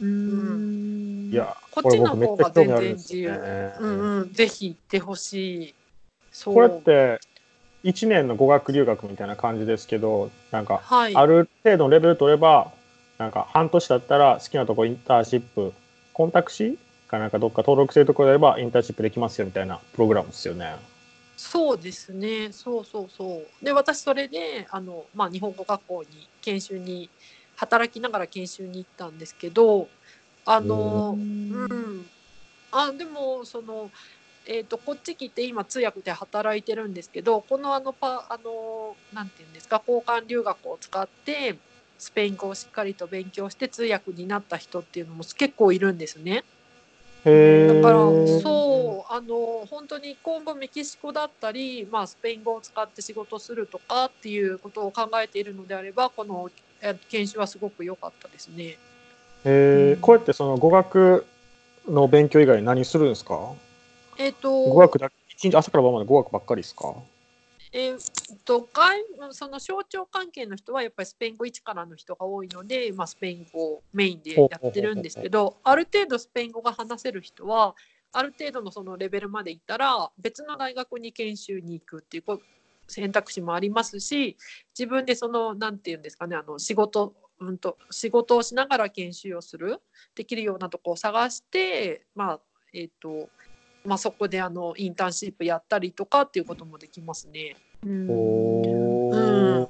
[0.00, 3.30] ーうんいやこっちの方が全然自由。
[3.30, 5.74] ねうんうん、ぜひ行ってほしい。
[6.32, 6.54] そう。
[6.54, 7.20] これって
[7.84, 11.14] 1年の語学留学みたいな感じですけどなんかはい。
[11.14, 12.72] ある程度のレベル取れば
[13.18, 15.72] なんか半年だったら好きなとこインターンシップ
[16.20, 16.76] コンタクシー
[17.08, 20.76] かなんかどっか登録してるところであればインターンシップできますよみたいなプログラムですよね。
[21.34, 22.52] そうですね。
[22.52, 23.64] そうそうそう。
[23.64, 27.08] で、私それで、あの、まあ、日本語学校に研修に。
[27.56, 29.88] 働きながら研修に行ったんですけど。
[30.44, 32.06] あの、うん。
[32.70, 33.90] あ、でも、その。
[34.44, 41.60] えー、とこっち来て今通訳で働いてるんですけどこのあのパあのなんていうんですか交換留学を使って
[42.00, 46.42] スペイン語をしっかりと勉強して通訳になった人っていうのも結構いるんですね。
[47.26, 56.48] へだからーそうあの本当に今後メキシコだったり、まあ、スペイン語を使って仕事するとかっていうことを考えているのであればこの
[56.80, 58.78] え研修はすごく良かったですね。
[59.44, 59.94] えー。
[59.96, 60.00] うん。
[60.00, 61.26] こうやってその語学
[61.86, 63.38] の勉強以外に何するんですか？
[64.16, 66.94] えっ、語と学だ一日朝から晩まで語学ばっかりですか？
[67.72, 67.98] えー、
[68.44, 77.76] と外その省庁関係の人はやっぱりスペイン語1からの人が多いので、まあ、スペイン語をメインでやってるんですけどある程度スペイン語が話せる人は
[78.12, 82.40] ある程度のそのレベルまで行ったら別の大学に研修に行くっていう
[82.88, 84.36] 選択肢もありますし
[84.76, 89.80] 自分でその何て言うんですかねあの仕事うんと仕事をしながら研修をする
[90.14, 92.40] できるようなとこを探してまあ
[92.72, 93.28] えっ、と
[93.84, 97.56] まあそこであのインターンシップやったりとかっていうこともできますね。
[97.84, 98.10] うん。
[98.10, 99.64] おうん。
[99.64, 99.68] ー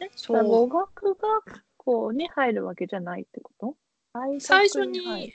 [0.00, 0.44] えそう。
[0.44, 3.76] 語学学校に入るわけじゃないってこと？
[4.38, 5.32] 最初入にる。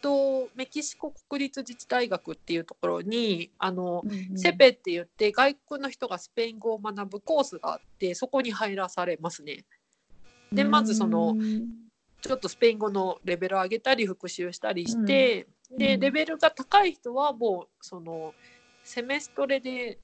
[0.00, 4.38] とメキシコ国立自治大学っていうところにあの、うんうん。
[4.38, 9.64] セペって言って外国の人がスペイン語を学ぶコースがあってそこに入らされますね。
[10.50, 11.66] でまずそのうん。
[12.24, 18.34] ちょっとスペイン語のレベルを上げたり復習したりして、でうんレベルが高い人はもうその
[18.84, 19.98] セメストレで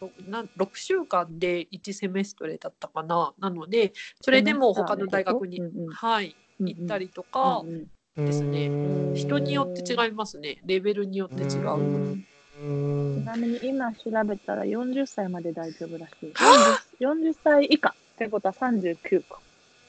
[0.00, 7.62] ろなん6週間で1セメストレだったかななのでそれでも他の大学に、うんうんはい、行ったりとか。
[7.64, 10.62] うんうんですねうん人によって違いますね。
[10.64, 11.74] レベルによって違う。
[11.76, 16.32] うんちなみに今調べたら40歳まで大丈夫らしい。
[16.34, 19.38] は 40, 40歳以下ってことは39か。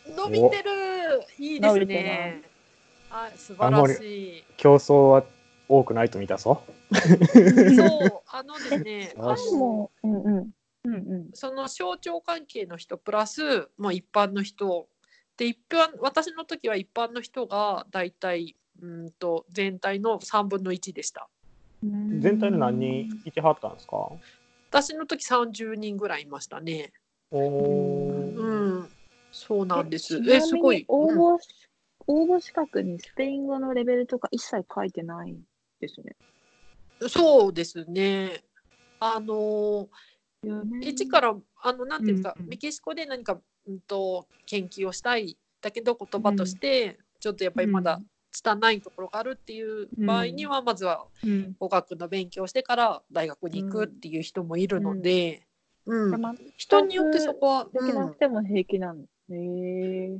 [0.08, 0.72] 伸びてる。
[1.40, 2.42] いいですね。
[3.10, 4.44] はい、素晴らしい。
[4.58, 5.24] 競争は
[5.70, 6.64] 多くないと見たぞ。
[7.76, 10.52] そう、 あのですね、ああのもう、うんうん。
[10.84, 11.30] うんうん。
[11.34, 14.88] その省庁関係の人プラス、もう一般の人。
[15.38, 21.30] で、一般、私の時は一般の人がだいたい、うんと、全体の3分の1でした。
[21.82, 24.10] 全体で何人いてはったんですか？
[24.70, 26.92] 私の時30人ぐらいいましたね。
[27.32, 28.90] おーうん。
[29.32, 30.20] そうなんです。
[30.28, 30.86] ええ、すごい。
[30.90, 31.67] うん応募し、
[32.08, 35.36] 応募資格にスペイン語のレベルとか一切書いてない
[35.80, 36.16] ですね。
[37.08, 38.44] そうですね。
[39.00, 39.88] あの
[40.82, 48.00] 一からあのなんていうんですか、うんうんメキシコで何か、うん、と研究をしたいだけど言葉として、ちょっとやっぱりまだ
[48.32, 51.56] 拙いところがあるっていう場合には、まずはうん。
[51.60, 55.44] 語学の勉強をしてから大学に行くっていう人もいるので、
[55.86, 59.04] うんでまあ人によってそこは、できなうんくても平気なの。
[59.04, 60.20] へえ。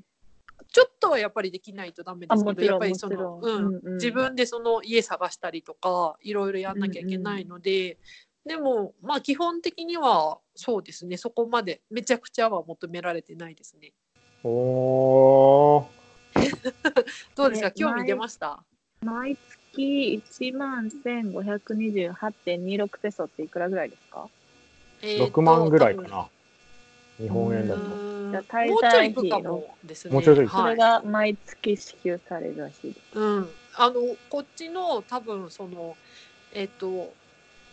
[0.72, 3.66] ちょっとはやっぱりできないとダメですけどやっぱりその、うん。
[3.68, 3.94] うんうん。
[3.96, 7.98] 自分でその家探したりとかいろいろやんなきゃいけないので、
[8.46, 11.18] でもまあ基本的にはそうですね。
[11.18, 13.92] そこまでめちゃくちゃは求められてないですね。
[14.44, 15.86] おー。
[17.36, 17.68] どうですか？
[17.70, 18.64] ね興味出ました？
[19.02, 19.36] 毎
[19.76, 24.30] 月1万1528.26ペソっていくらぐらいですか？
[25.02, 26.30] えーと6万ぐらいかな。
[27.20, 27.82] 日本円だと。
[27.82, 30.14] うーんじゃあ滞在もうちょいいくか費のもですね。
[30.14, 33.00] もうちょいそれはいが毎月支給されるらしいです。
[33.14, 33.94] うん、あの
[34.30, 35.96] こっちの多分その
[36.54, 37.14] えっ、と、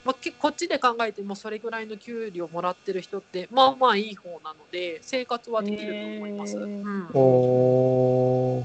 [0.05, 6.57] まあ、けこっちで考えてもそれぐらいの給料もらってる人ってまあまあいい方なので生活はできると思います。
[6.57, 8.65] へーうん、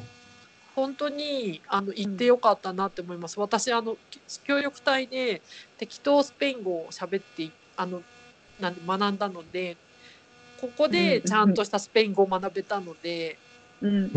[0.75, 3.39] 本当にあの行ってよかったなって思います。
[3.39, 5.41] 私あのき協力隊で
[5.77, 8.01] 適当スペイン語を喋っていあの
[8.59, 9.77] なんで学んだので。
[10.61, 13.37] ここでちゃんとしたスペイン語を学べたので、
[13.81, 14.11] うん。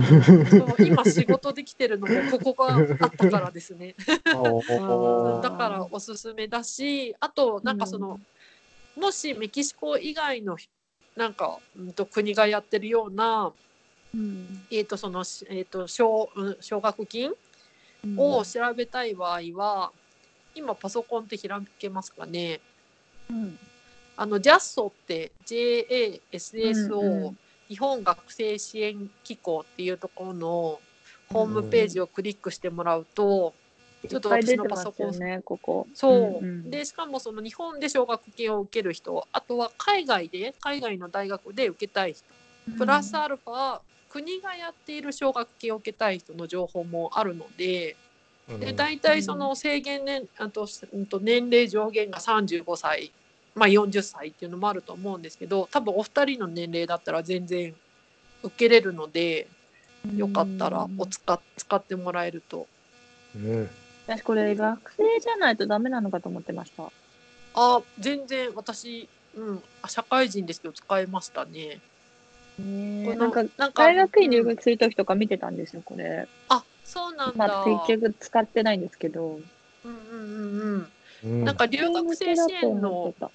[0.78, 3.94] 今仕事できてるのもここがあったからですね。
[4.07, 8.20] だからおすすめだしあとなんかその、
[8.96, 10.57] もしメキシコ以外の
[11.16, 13.52] なんか、うん、と国がやってるような、
[14.14, 14.66] うん。
[14.70, 17.33] えーとそのしえー、と奨うん奨学金
[18.16, 19.92] を調べたい場合は、
[20.55, 22.61] 今パソコンって開けますかね
[23.31, 23.59] うん。
[24.16, 27.38] あの JASO って JASSO、うんうん
[27.72, 30.81] 日本学生支援機構っていうところの
[31.33, 33.55] ホームページをクリックしてもらうと、
[34.07, 35.18] ちょっと私のパソコン。
[35.18, 35.87] ね、ここ。
[35.94, 36.70] そう、んん。
[36.70, 42.25] でしかもその日本で奨学金を受ける人あとは海外で海外の大学で受けたい人
[42.77, 47.96] プラスアルファ、国がやっている奨学金を受けたい人の情報もあるので
[48.60, 50.67] で大体その制限年あと
[51.21, 53.13] 年齢上限が35歳、
[53.55, 57.75] まあ、40歳っていうのもあると思うんですけど多分お二人の年齢だったら全然
[58.42, 59.46] 受けれるので
[60.17, 62.67] よかったらお使っ使ってもらえると。
[63.37, 63.71] うん
[64.07, 66.90] 私これ学生じゃないとダメなのかと思ってました。
[67.55, 71.79] あ全然私、うん、あ社会人ですけど使えましたね。
[72.57, 76.27] このなんかなんか大学院入うん学するときとか見てたんですよ、これ。
[76.48, 77.46] あそうなんだ。
[77.46, 79.40] まあ結局使ってないんですけど。
[79.85, 80.88] うんうんうんうん。
[81.25, 83.29] うんなんか留学生支援のうん、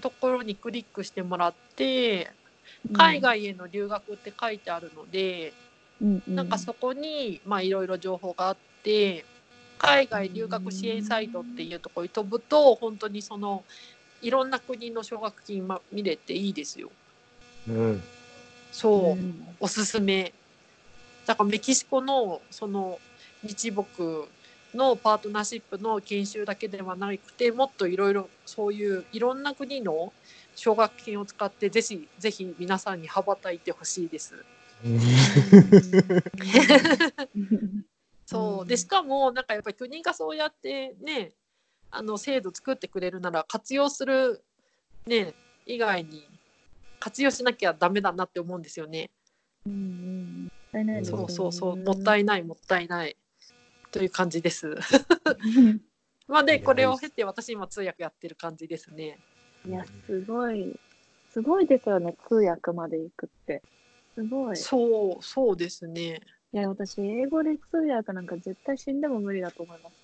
[0.00, 2.30] ところにクリックしてもらって、
[2.92, 5.56] 海外への留学って書いてあるので、
[6.00, 9.26] うんうんなんかそこにまあいろいろ情報があって
[9.76, 13.64] 海外留学支援サイトっていうところに飛ぶと本当にその
[14.20, 16.92] いろんな国の奨学金ま見れていいですよ。
[17.66, 18.02] うん。
[18.70, 20.34] そう、んおすすめ。
[21.26, 23.00] だからメキシコのその
[23.42, 24.30] 日木
[24.74, 30.12] のパートナーシップの研修だけではなくてもっといろいろそういういろんな国の
[30.54, 34.34] 奨学金を使ってぜひぜひ皆さんに羽ばたいてほしいです。
[38.26, 38.66] そう。
[38.66, 41.32] でしかもなんかやっぱり国がそうやってね
[41.90, 44.44] あの制度作ってくれるなら活用する
[45.06, 45.34] ね
[45.66, 46.28] 以外に
[47.00, 49.10] 活用しなきゃダメだなって思うんですよね。
[49.66, 50.50] うん
[51.02, 51.76] そうそうそう。
[51.76, 53.16] もったいないもったいない
[53.90, 54.76] という感じです。
[56.28, 59.18] まあでこれを経て私今通訳やってる感じですね。
[59.66, 60.72] いや、すごい、
[61.30, 63.62] すごいですよね、通訳まで行くって。
[64.14, 64.54] すごい。
[64.54, 66.20] いそうそうですね。
[66.52, 69.96] や、私、英語で通訳なんか絶対死んでも無理だと思います。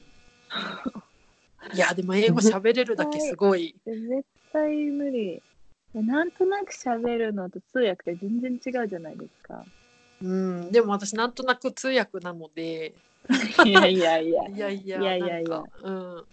[1.75, 3.75] いやでも英語喋れるだけすごい。
[3.85, 5.43] 絶対無理。
[5.95, 9.65] なんとなく喋るのと通訳って全然違うじゃないですか。
[10.23, 12.95] うんでも私なんとなく通訳なので
[13.65, 14.49] いやいやいや。
[14.49, 15.49] いやいやいやいやいや。
[15.49, 16.25] なんかうん。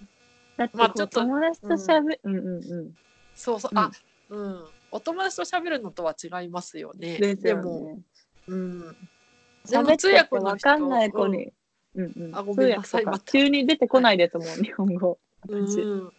[0.58, 2.98] だってこうまあちょっと友達と喋、うん、うんうん
[3.36, 3.92] そうそう、あ
[4.30, 4.66] うん。
[4.92, 7.18] お友達と喋るのとは違いますよね。
[7.36, 8.00] でもね。
[8.48, 8.80] うん。
[8.82, 11.32] で喋通訳の人わかんない子うん。
[11.32, 11.54] に。
[11.96, 15.20] うんうん、あごめんなさい急に出てこないですもん、日本語。
[15.48, 16.14] 私うん、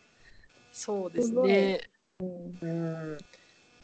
[0.70, 1.80] そうですね。
[2.20, 2.58] うん。
[2.62, 3.18] うん、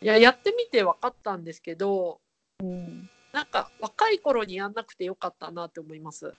[0.00, 2.20] いややってみて分かったんですけど
[2.62, 3.10] うん。
[3.32, 6.34] なんか若い頃にやんなくてよかったなって思います。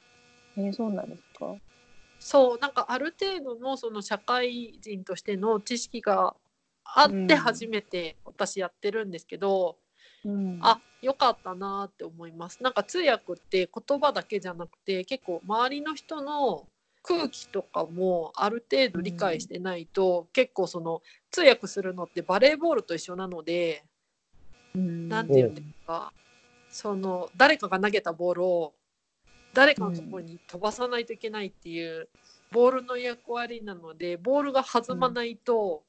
[0.58, 1.56] えー、そうなんですか？
[2.20, 6.36] そうなんかある程度のその社会人としての知識が
[6.84, 9.78] あっうんて初めて私やってるんですけど、
[10.26, 10.60] うん。
[10.62, 12.62] あよかったなって思います。
[12.62, 16.68] なんか通訳って言葉だけじゃなくて結構周りの人の
[17.02, 23.84] 空気とかもある程度理解してないと、結構その通訳するのってバレーボールと一緒なので
[24.76, 25.10] うん。
[25.10, 26.14] 何て言うんですか、
[26.70, 28.74] その誰かが投げたボールを
[29.54, 32.08] 誰かのところに飛ばさないといけないっていう
[32.52, 35.84] ボールの役割なのでボールが弾まないと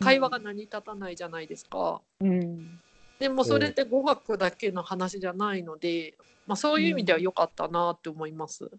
[0.00, 2.00] 会話が成り立たないじゃないですか。
[2.20, 2.80] うん
[3.18, 6.14] でもそれって語学だけの話じゃないので、
[6.46, 8.70] まあ、そういう意味では良かったなって思います。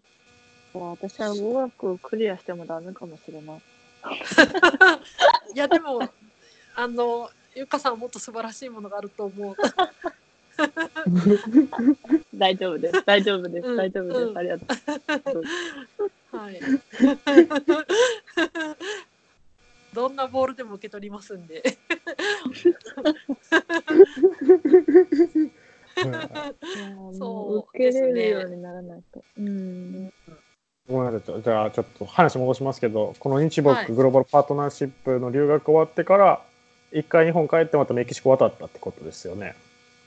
[0.74, 3.62] 私は語学をクリアしてもダメかもしれない。
[5.54, 6.00] いやでも
[6.76, 9.56] あのゆかさんはもっと素晴らしいものがあると思う。
[12.34, 13.02] 大丈夫です。
[13.04, 13.68] 大丈夫です。
[13.68, 14.20] うん大丈夫です。
[14.20, 14.76] うんありがとう。
[16.36, 16.60] はい。
[19.94, 21.62] どんなボールでも受け取りますんで。
[27.18, 29.24] そう受けれるようにならないと。
[29.38, 30.12] うん。
[30.88, 31.42] ごめんなさい。
[31.42, 36.42] じゃあ、ちょっと話戻しますけど、この日木はいグローバルパートナーシップの留学終わってから、
[36.92, 39.54] 一回日本帰ってまたメキシコ渡ったってことですよね。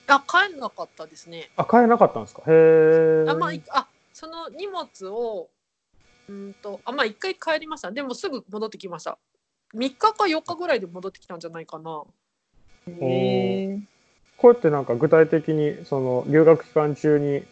[0.09, 1.49] あ帰んなかったですね。
[1.55, 2.41] あ、帰れなかったんですか？
[2.41, 3.29] へえ。
[3.29, 5.49] あまあいあその荷物を
[6.27, 7.91] うんとあまあ一回帰りました。
[7.91, 9.17] でもすぐ戻ってきました。
[9.73, 12.03] 3日か4日ぐらいで戻ってきたんじゃないかな。
[12.87, 12.91] へ
[13.75, 13.79] え。
[14.37, 17.43] これってなんか具体的に、その留学期間中に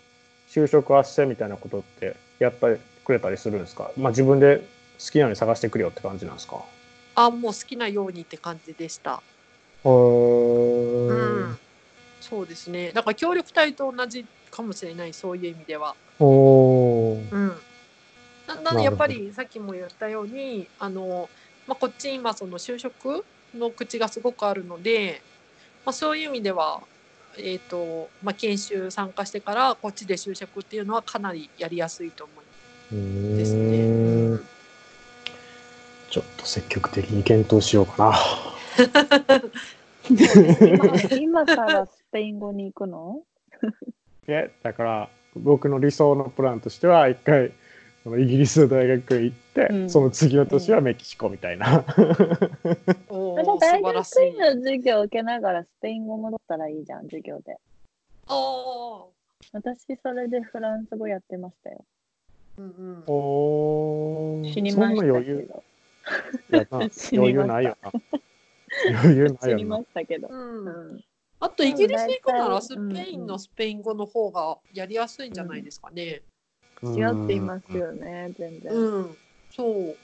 [0.50, 3.92] 就職斡旋みたいなことってやったりくれたりするんですか？
[3.98, 4.66] まあ自分で
[5.00, 6.64] 好きなように探してくれよって感じなんですか？
[7.16, 9.22] あもう好きなようにって感じでした。
[9.84, 9.90] へー
[11.08, 11.58] うん。
[12.22, 12.92] そうですね。
[12.92, 15.96] だから協力隊と同じかもしれないそういう意味では。
[16.20, 17.56] おーうん。
[18.48, 21.30] ななのなるほどでやっぱりさっきも言ったようにあの、
[21.68, 25.22] まあ、こっち今その就職の口がすごくあるので、
[25.86, 26.82] まあ、そういう意味では、
[27.38, 34.46] えーとまあ、研修参加してからこっちで就職っていうのはかなりやりやすいと思いですねうん
[36.10, 38.18] ちょっと積極的に検討しようかな。
[40.10, 43.24] 今今からスペイン語に行くの？
[44.28, 47.52] えだから僕の理想のプランとしては一回
[48.04, 51.84] そのイギリスの大学行って、うんその次の年はメキシコみたいな。
[53.10, 54.38] おあじゃあー素大学晴らしい院。
[54.38, 57.58] の授業を受けながらスペイン語戻ったらいいじゃん、授業で。
[58.28, 59.06] あ
[59.54, 61.86] 私、それでフランス語やってましたよ。
[62.58, 65.64] ーうんうんおー死にましたけそんな余裕ど。
[66.58, 67.92] やな 死にました余裕ないよな。
[69.04, 69.66] 余裕ないよな。
[69.66, 70.28] ましたけど。
[70.30, 71.04] うんうん
[71.40, 76.24] あとイギリス行くならスペインのスペイン語の方がやりやすいんじゃないですかね。
[76.84, 78.74] 違っていますよね、全然。
[78.74, 79.18] うん、
[79.56, 79.96] そう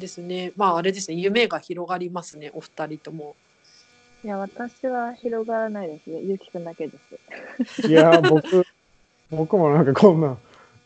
[0.00, 0.52] ですね。
[0.56, 1.16] まああれですね。
[1.16, 2.50] 夢が広がりますね。
[2.54, 3.36] お二人とも。
[4.24, 6.20] いや、私は広がらないですよ。
[6.20, 6.98] ゆうきくんだけで
[7.66, 7.88] す。
[7.88, 8.66] いや僕
[9.30, 10.38] 僕もなんかこんな、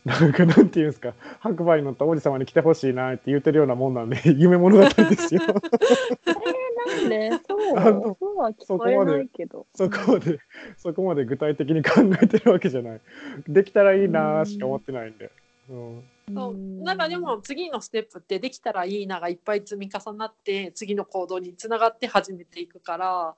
[0.04, 5.40] なんかなんていうんですか、白馬に乗った王子様に来てほしいなって言ってるようなもんなんで、夢物語ですよ。
[6.86, 9.66] なんでそうそうは聞こえないけど。
[9.74, 10.38] そこまで、
[10.76, 13.00] そこまで具体的に考えてるわけじゃない。
[13.48, 15.30] できたらいいなーしか思ってないんで。
[15.70, 16.04] うん、
[16.34, 16.54] そう
[16.84, 23.34] なんかでも次のステップってできたらいいながいっぱい積み重なって次の行動につながって始めていくから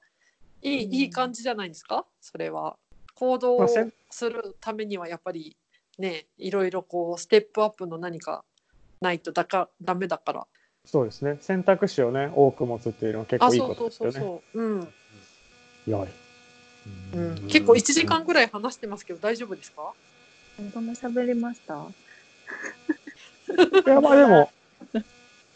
[0.61, 2.05] いい,、うんいい感じじゃないですか？
[2.21, 2.77] それは。
[3.15, 3.69] 行動を
[4.11, 5.57] するためにはやっぱり
[5.99, 8.45] ねいろいろこうステップアップの何か
[9.01, 10.47] ないとだかダメだから。
[10.87, 11.37] そうですね。
[11.41, 14.13] 選択肢をね、多く持つっていうのは結あ構いいそうそうことですよね。
[14.13, 14.63] そうそう。
[14.63, 14.89] うん
[15.87, 16.09] 良い。
[17.15, 19.93] うん、結構1時間ぐらい話してますけど大丈夫ですか？
[20.73, 21.75] そんな喋りました？
[23.87, 24.51] いや、まあでも、
[24.95, 25.01] い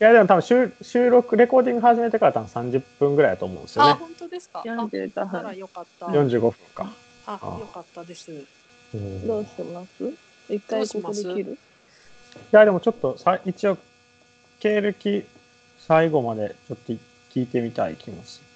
[0.01, 3.95] や、でも多分収収録、レコーディング始めてから多分30分ぐらいだと思うんですよあね。
[3.95, 4.61] 本当ですか？
[4.61, 5.59] あ45なら分。
[5.59, 6.07] よかった。
[6.07, 6.93] 45分か。
[7.27, 8.33] ああよかったです。
[8.93, 10.13] うんどうします？
[10.49, 11.53] 一回ここで切る？
[11.53, 11.57] い
[12.51, 13.79] や、でもちょっとさ、一応、
[14.61, 15.25] 経歴、
[15.79, 16.93] 最後までちょっと
[17.35, 18.47] 聞いてみたい気もする。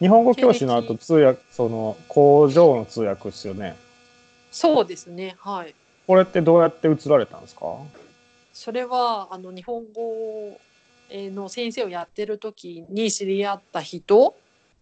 [0.00, 3.76] 日本語教師の後、通訳、その、工場の通訳ですよね。
[4.50, 5.74] そうですねはい。
[6.06, 7.76] これってどうやって移られたんですか？
[8.52, 10.58] それはあの日本語
[11.10, 14.34] の先生をやってる時に知り合った人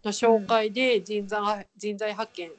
[0.02, 2.50] の紹介で人材,、人材派遣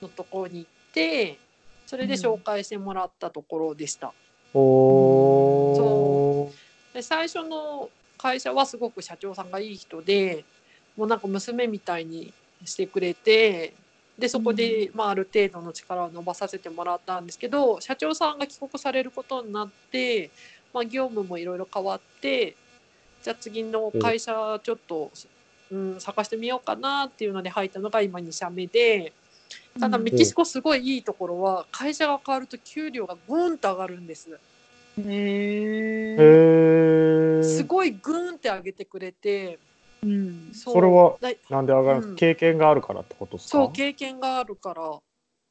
[0.00, 1.38] のところに行って
[1.84, 4.14] それで紹介してもらったところでした。
[4.54, 5.53] おー。
[6.94, 10.44] で最初の会社はすごく社長さんがいい人で
[10.96, 12.32] もうなんか娘みたいに
[12.64, 13.74] してくれて
[14.18, 20.30] でそこで、まあ、ある程度の力を伸ばさせてもらったんですけど社長さんが帰国されることになって、
[20.72, 22.54] まあ、業務もいろいろ変わって
[23.22, 25.10] じゃあ次の会社ちょっと、
[25.72, 29.12] うん、探してみようかなっていうので入ったのが今2社目で。
[29.78, 34.38] ただメキシコすごいいいところは会社が変わると給料がゴンと上がるんです。
[34.98, 37.42] へえ。
[37.42, 39.58] すごいグーンって上げてくれて、
[40.02, 40.52] うん。
[40.52, 41.18] そそれは
[41.50, 42.16] なんで上がるんですか、うん。
[42.16, 43.50] 経験があるからってことですか？
[43.50, 45.00] そう経験があるから。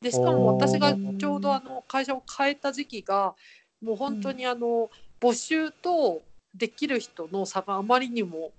[0.02, 3.36] でしかも私がちょうどあの会社を変えた時期が
[3.82, 4.90] もう本当にあの
[5.22, 6.22] 募集と
[6.54, 8.52] できる人の差があまりにも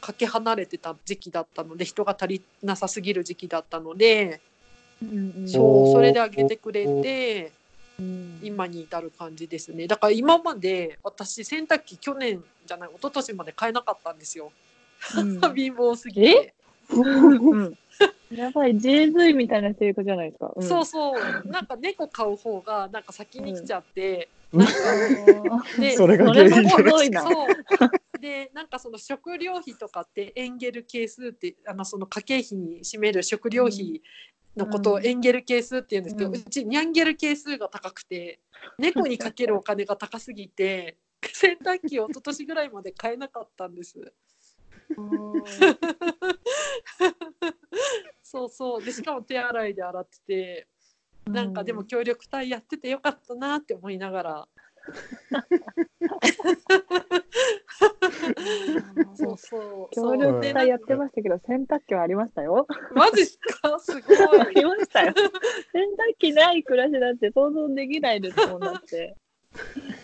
[0.00, 4.40] かけ離れてた時期だったので人が足りなさすぎる時期だったので
[5.02, 5.48] うんうん。
[5.48, 7.61] そうそれで上げてくれてうん
[8.42, 9.86] 今に至る感じですね。
[9.86, 14.52] だから今まで私洗濯機去年じゃない一昨年まで買えなかったんですよ。
[15.16, 15.40] うん。
[15.54, 16.54] 貧乏すぎて。
[16.90, 17.74] うん。
[18.34, 18.76] やばい。
[18.76, 20.52] JV みたいな性格じゃないですか。
[20.56, 20.62] うん。
[20.62, 21.48] そうそう。
[21.48, 24.66] なんか猫飼う方がなんか先に来ちゃって、うん。
[25.80, 26.50] でそれが原因
[28.20, 34.00] でなんかその食料費とかってエンゲル係数ってあのその家計費に占める食料費
[34.56, 38.40] のことをうんエンゲル係数って言うんですけど、ううんちニャンゲル係数が高くて
[38.78, 40.96] 猫にかけるお金が高すぎて
[41.32, 44.12] 洗濯機を一昨年ぐらいまで買えなかったんです。
[48.22, 50.66] そうそうでしかも手洗いで洗ってて
[51.24, 54.48] なんかでも協力隊やっててよかったなって思いながら。
[59.16, 59.94] そうそう。
[59.94, 62.66] 協力隊やってましたけど洗濯機はありましたよ。
[62.94, 63.78] マジっすか？
[63.78, 64.40] すごい。
[64.40, 65.12] ありましたよ。
[65.14, 69.16] 洗濯機ない暮らしだって想像できないですもんだって。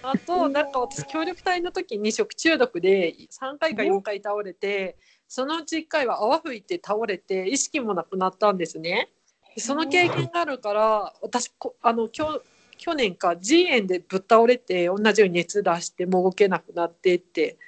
[0.03, 9.09] あとなんか私協力隊の時に食中毒で3回か4回倒れてそのうち1回は泡吹いて倒れて意識もなくなったんですね。
[9.55, 12.43] でその経験があるから私こあの去
[12.79, 17.59] 去年か G 炎でぶっ倒れて同じように熱出してもう動けなくなってって。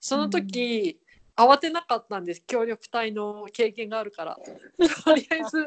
[0.00, 1.00] その時、
[1.36, 2.42] 慌てなかったんです。
[2.46, 4.36] 協力隊の経験があるから。
[5.04, 5.66] とりあえず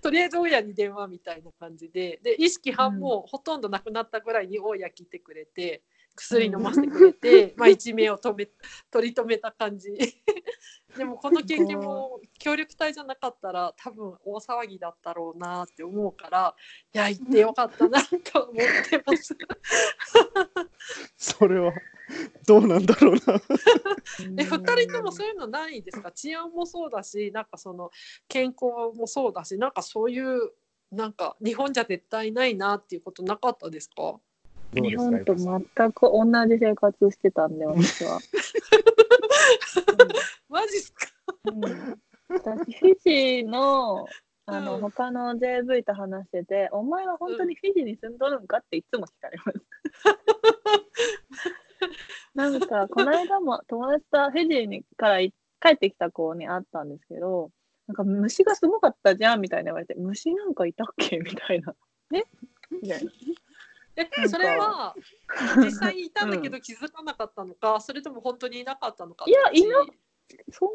[0.00, 2.18] とりあえず親に電話みたいな感じで。
[2.22, 5.82] で意識半もほとんどなくなったぐらいに親来てくれて。
[6.16, 8.48] 薬飲ませてくれて、まあ一命を止め
[8.90, 9.90] 取り留めた感じ。
[10.96, 16.56] でもこの経験も協力隊じゃなかったら多分大騒ぎだったろうなって思うから
[16.92, 18.56] いや行ってよかったなと思っ
[18.88, 19.36] てます。
[21.16, 21.72] それは
[22.46, 23.20] どうなんだろうな。
[24.36, 26.10] え2人ともそういうのないですか？
[26.10, 27.90] 治安もそうだしなんかその
[28.28, 30.50] 健康もそうだしなんかそういう
[30.90, 34.29] なんか日本じゃ絶対ないなっていうことなかったですかどうですか？
[34.74, 35.60] 日本と全
[35.92, 38.18] く同じ生活してたんで私は。
[40.48, 41.06] マジっすか？
[41.46, 41.62] うん
[42.28, 44.06] 私フィジーの
[44.46, 49.60] あの、うん他の JV と話してて「お前は本当にフィジーに住んどるんか?」っていつも聞かれます。
[52.34, 57.50] なんかこの間も友達とフィジーにからい帰ってきた子に会ったんですけど
[57.86, 61.18] なんか虫がすごかったじゃんみたいな言われて虫なんかいたっけ？
[61.18, 61.74] みたいな。
[62.14, 62.22] え
[62.70, 63.10] みたいな。
[63.96, 64.94] えそれは
[65.56, 69.84] 実際にいたんだけど気づかなかったのか、それとも本当にいなかったのかいやいな
[70.52, 70.68] そん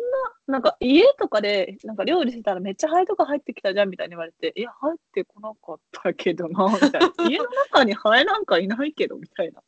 [0.47, 6.99] な、なんか家とかで、なんか料理してたらめっちゃハエとか入ってきたじゃんみたいに言われて、いや、入ってこなかったけどな、みたいな。
[7.29, 9.61] 家の中にハエなんかいないけど、みたいな。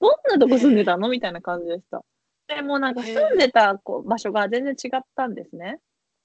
[0.00, 1.08] どんなとこ住んでたの？
[1.08, 2.02] みたいな感じでした。
[2.48, 5.78] でもなんか住んでたこう場所が全然違ったんですね。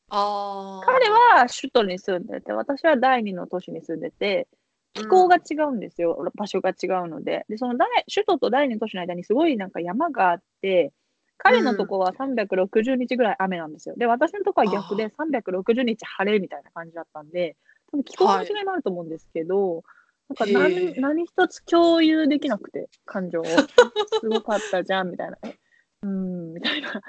[0.10, 4.48] あー彼は首都に住んでて、私は第二の都市に住んでて、
[4.96, 7.46] 気候が違うんですよ、場所が違うので。
[7.50, 10.94] で、その第首都と第二の都市の間にすごいなんか山があって、
[11.38, 13.96] 彼のとこは360日ぐらい雨なんですよ。
[13.98, 17.58] で、私のとこは逆で360日晴れみたいな感じだったんで、
[17.92, 19.84] 多分気候の違いもあると思うんですけど、
[20.30, 23.46] なんかへ何ー何一つ共有できなくて、感情を。
[24.22, 25.38] すごかったじゃん、みたいな。
[25.44, 25.58] え
[26.04, 27.02] うーん、みたいな。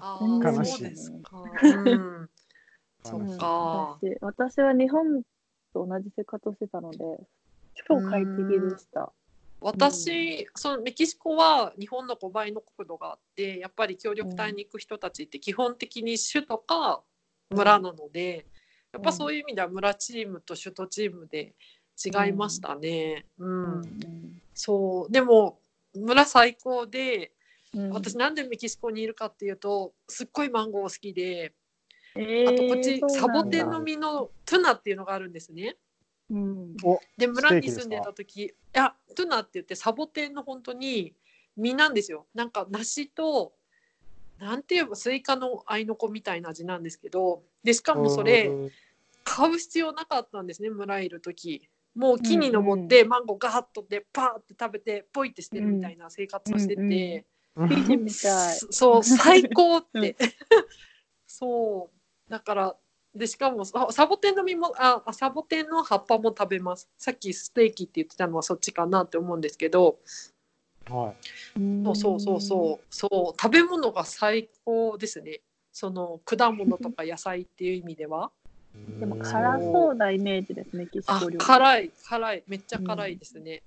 [0.00, 1.38] あ全然ーそうですか。
[1.40, 2.28] うん、
[3.04, 3.98] そっか。
[4.02, 5.22] 私私は日本
[5.72, 6.98] と同じ生活をしてたので、
[7.86, 9.12] 超快適でした。
[9.60, 17.02] 私、そのメキシコは日本の5倍の国土があってやっぱり協力隊に行く人たちって基本的に首都か
[17.50, 18.46] 村なので、
[18.92, 21.54] やっぱそういう意味では村チームと首都チームで
[22.04, 23.26] 違いましたね。
[23.38, 23.72] うん。
[23.74, 23.82] うん。
[24.54, 25.12] そう。
[25.12, 25.58] でも
[25.94, 27.32] 村最高で
[27.74, 27.90] うん。
[27.90, 31.52] 私なんでメキシコにいるかっていうとすっごいマンゴー好きで、
[32.16, 35.76] えあとこっちーサボテンの実のトゥナっていうのがあるんですね。
[36.30, 36.76] うん。
[37.16, 41.14] で村に住んでた時いや tuna って言ってサボテンの本当に
[41.56, 42.26] 実なんですよ。
[42.34, 43.52] なんか梨と
[44.38, 48.70] なんて言えばスイカの合いの子みたいな味なんですけどでしかもそれうん
[49.24, 51.68] 買う必要なかったんですね村いる時。
[51.94, 58.56] もう木に登ってマンゴーガーッとでパーって食べてポイって捨てるみたいな生活をしてて、うんうんフィジーみたい。
[58.56, 60.02] そそう最高っうん。
[60.02, 60.14] て
[61.26, 61.97] そう
[62.28, 62.76] だから
[63.14, 66.88] でしかもササボテンの実もああサボテンの葉っぱも食べます。
[66.98, 69.98] さっきステーキって言ってたのはそっちかなって思うんですけど。
[70.90, 71.28] はい。
[71.84, 75.40] そうそうそうそうそう食べ物が最高ですね。
[75.72, 78.30] その果物とか 野菜っていう意味では。
[79.00, 81.44] でも辛そうなイメージです、メキシあコ料理。
[81.44, 82.44] 辛い辛い。
[82.46, 83.62] めっちゃ辛いですね、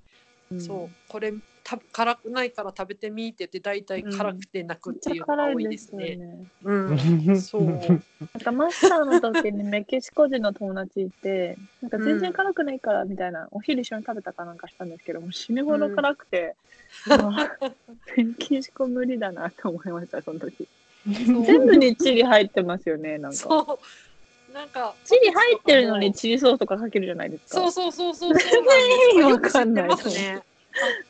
[0.51, 0.61] うん。
[0.61, 1.33] そうこれ
[1.63, 6.15] た辛くないから食べてみて言って大体辛くて泣くっていうのが多いですね。
[6.15, 6.45] ね。
[6.63, 6.73] う
[7.31, 7.63] ん、 そう。
[7.63, 8.01] なん
[8.43, 16.55] かマスターの時にメキシコ人の友達いて、なんか全然辛くないからみたいな、お昼一緒に食べたかなんかしたんですけど、もう死ぬほど辛くて、
[17.09, 17.49] あ
[18.17, 20.67] メキシコ無理だなと思いました、その時。
[21.25, 23.37] そう全部にチリ入ってますよね、なんか。
[23.37, 24.53] そう。
[24.53, 24.93] なんか。
[25.05, 27.61] チリ入ってるのにチリソースとかかけるじゃないですか。
[27.61, 28.33] そうそうそうそう。
[28.33, 28.61] 全然
[29.15, 30.41] 意味わかんないよく知ってますね。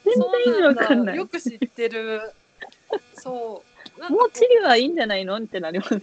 [0.06, 1.16] 全然意味わかんない。
[1.18, 2.34] よく知ってる。
[3.14, 3.64] そ
[3.98, 4.12] う。
[4.12, 5.38] もうチリはいいんじゃないの？
[5.38, 6.02] ってなります。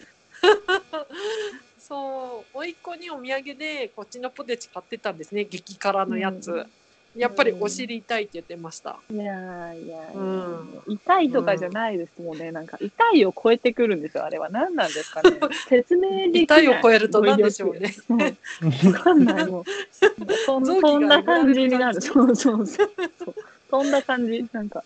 [1.79, 2.59] そう。
[2.59, 5.45] 甥っ子にお土産でこっちのポテチ買ってたんですね。
[5.45, 6.53] 激辛のやつ。
[6.53, 6.71] うん
[7.19, 8.97] やっぱりお尻痛いって言ってました。
[9.11, 12.53] いやーいやー、うん痛いとかじゃないですもんね。
[12.53, 14.49] なんか痛いを超えてくるんですよ、あれは。
[14.49, 15.39] 何なんですかね。
[15.69, 16.63] 説明できない。
[16.63, 17.95] 痛いを超えると何でしょうね。
[18.87, 19.47] わかんない。
[19.47, 19.65] もう。
[20.47, 21.97] そそんな感じになる。
[21.97, 22.91] 揺そうそうそう。
[23.71, 24.47] そんな感じ。
[24.53, 24.85] なんか、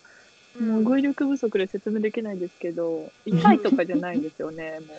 [0.59, 4.93] うんもう語彙力不足で説明できないですけど、痛いとかじゃないんですよね、 も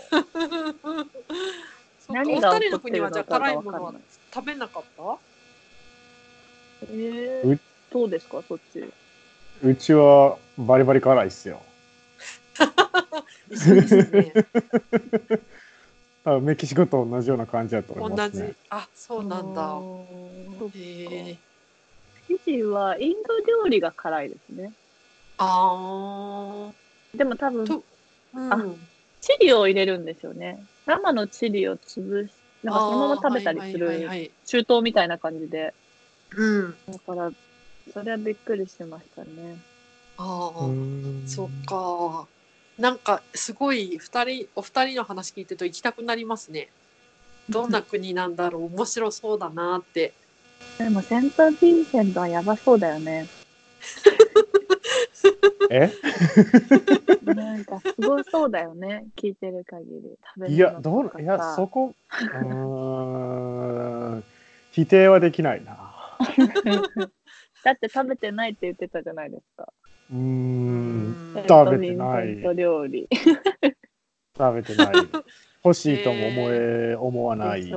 [0.91, 1.07] う。
[2.13, 4.03] 何がお二人の起こってるの国はじゃあかが辛いものはわかんない。
[4.35, 5.03] 食べなかった？
[6.91, 7.61] えーう、
[7.91, 8.85] どうですか、そっち。
[9.63, 11.61] うちはバリバリ辛いっすよ。
[13.51, 14.33] ね。
[16.43, 18.55] メキシコと同じような感じだと思い同ますねじ。。
[18.71, 19.79] あ、そうなんだ。
[20.75, 21.37] へえ。
[22.27, 24.73] フィジーはインド料理が辛いですね。
[25.39, 26.73] あ
[27.17, 27.65] でも多分
[28.35, 28.65] うん、あ
[29.21, 30.65] チリを入れるんですよね。
[30.87, 32.33] 生のチリを潰し、
[32.63, 35.75] なんかそのまま食べたりするはいはい中東みたいな感じで。
[36.37, 36.77] うん。
[36.87, 37.31] だから、
[37.93, 39.57] それはびっくりしてましたね。
[40.17, 42.29] ああ、うんそっか。
[42.79, 46.71] なんかすごい二人お二人の話聞いてると行きたくなりますね。
[47.49, 50.15] どんな国なんだろう 面白そうだなって。
[50.79, 53.29] でもセント・ヴィンセントはやばそうだよね。
[55.71, 55.91] え？
[57.25, 59.07] なんかすごそうだよね。
[59.17, 60.01] 聞いてる限り。
[60.37, 64.25] 食べいや、物どういや、さそこ、うーん、
[64.73, 65.94] 否定はできないな。
[67.65, 69.73] だって食べてないって言ってたじゃないですか。
[70.11, 71.17] うーん、
[71.49, 73.09] 食べてない料理。
[74.37, 74.97] 食べてない。
[75.65, 77.71] 欲しいとも思え、思わない。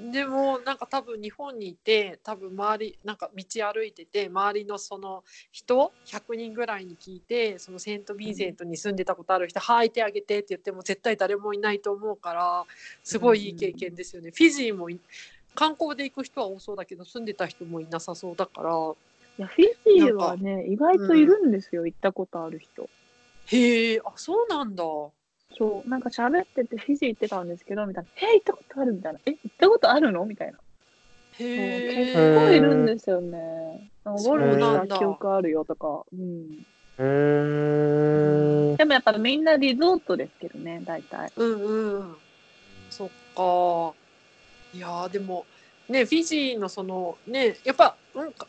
[0.00, 12.64] でもなんか多分日本にいて多分周りなんか道歩いてて周りのその人100人ぐらいに聞いてそのセント・ヴィンセントに住んでたことある人「はいてあげて」って言っても絶対誰もいないと思うから
[13.02, 14.30] すごいいい経験ですよね。
[14.30, 15.00] フィジーもい
[15.58, 18.70] 観光で行く人は多そうだけど住んでた人もいなさそうだから
[19.38, 19.64] いや、フィ
[19.96, 22.88] ジーはね、意外といるんですよ、行ったことある人。
[23.46, 25.12] へえあそうなんだそ
[25.84, 28.10] う、なんか喋っててフィジー行ってたんですけど、みたいな。
[28.28, 29.20] え、行ったことあるみたいな。
[29.26, 30.24] え、行ったことあるの？
[30.26, 30.58] みたいな。
[31.40, 33.90] へ結え構いるんですよね。
[34.04, 36.04] なんかゴルフした記憶あるよとか。
[36.12, 36.64] うん。
[38.76, 41.32] でもやっぱみんなリゾートですけどね、大体。
[41.36, 42.16] うんうん
[42.90, 43.94] そっか
[44.78, 45.44] いやーでも
[45.88, 48.46] ねフィジーのそのねやっぱなんか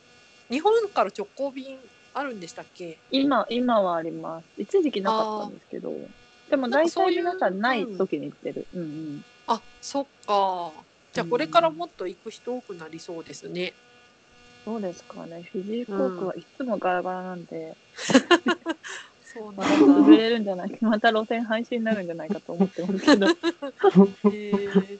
[0.49, 1.77] 日本から直行便
[2.13, 2.97] あるんでしたっけ？
[3.11, 4.61] 今、今はあります。
[4.61, 5.91] 一時期なかったんですけど。
[6.49, 8.65] でも大体皆さんない時に行ってる。
[8.73, 9.23] うんうん。
[9.47, 10.71] あそっか
[11.13, 13.73] じゃあこれからもっと行く人多くなりそうですね、
[14.65, 15.49] そうですかね。
[15.51, 17.75] フィジー航空はいつもガラガラなんで、
[19.23, 20.77] そうまたなんだ潰れるんじゃない？
[20.81, 23.27] また路線廃止になるんじゃないかと思ってますけど。
[23.29, 24.99] へーえ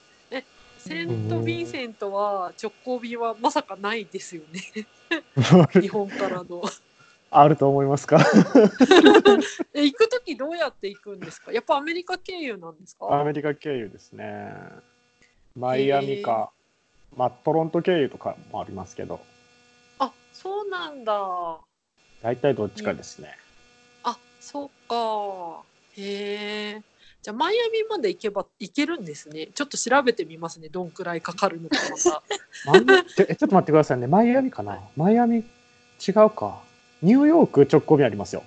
[0.90, 4.62] セント・ヴィンセントは直行便はまさかないですよね。
[5.80, 6.64] 日本からの。
[7.32, 8.18] あると思いますか？
[9.76, 11.52] え行く時どうやって行くんですか？
[11.54, 14.52] やっぱアメリカ経由なんですアかメリカ経由ですね。
[15.56, 16.50] マイアミか、
[17.16, 19.20] まあ、トロント経由とかもありますけど、
[20.00, 21.60] あそうなんだ。
[22.24, 23.38] 大体どっちかですね。
[24.04, 25.62] あそっか。
[25.98, 26.82] へえ
[27.22, 29.48] じゃあマイアミまで行けば行けるんですね。
[29.54, 30.70] ちょっと調べてみますね。
[30.70, 31.76] どんくらいかかるのか
[32.66, 34.08] またマイえちょっと待ってくださいね。
[34.08, 34.80] マイアミかな？
[34.96, 36.62] マイアミ違うか。
[37.02, 38.44] ニューヨーク直行便ありますよ。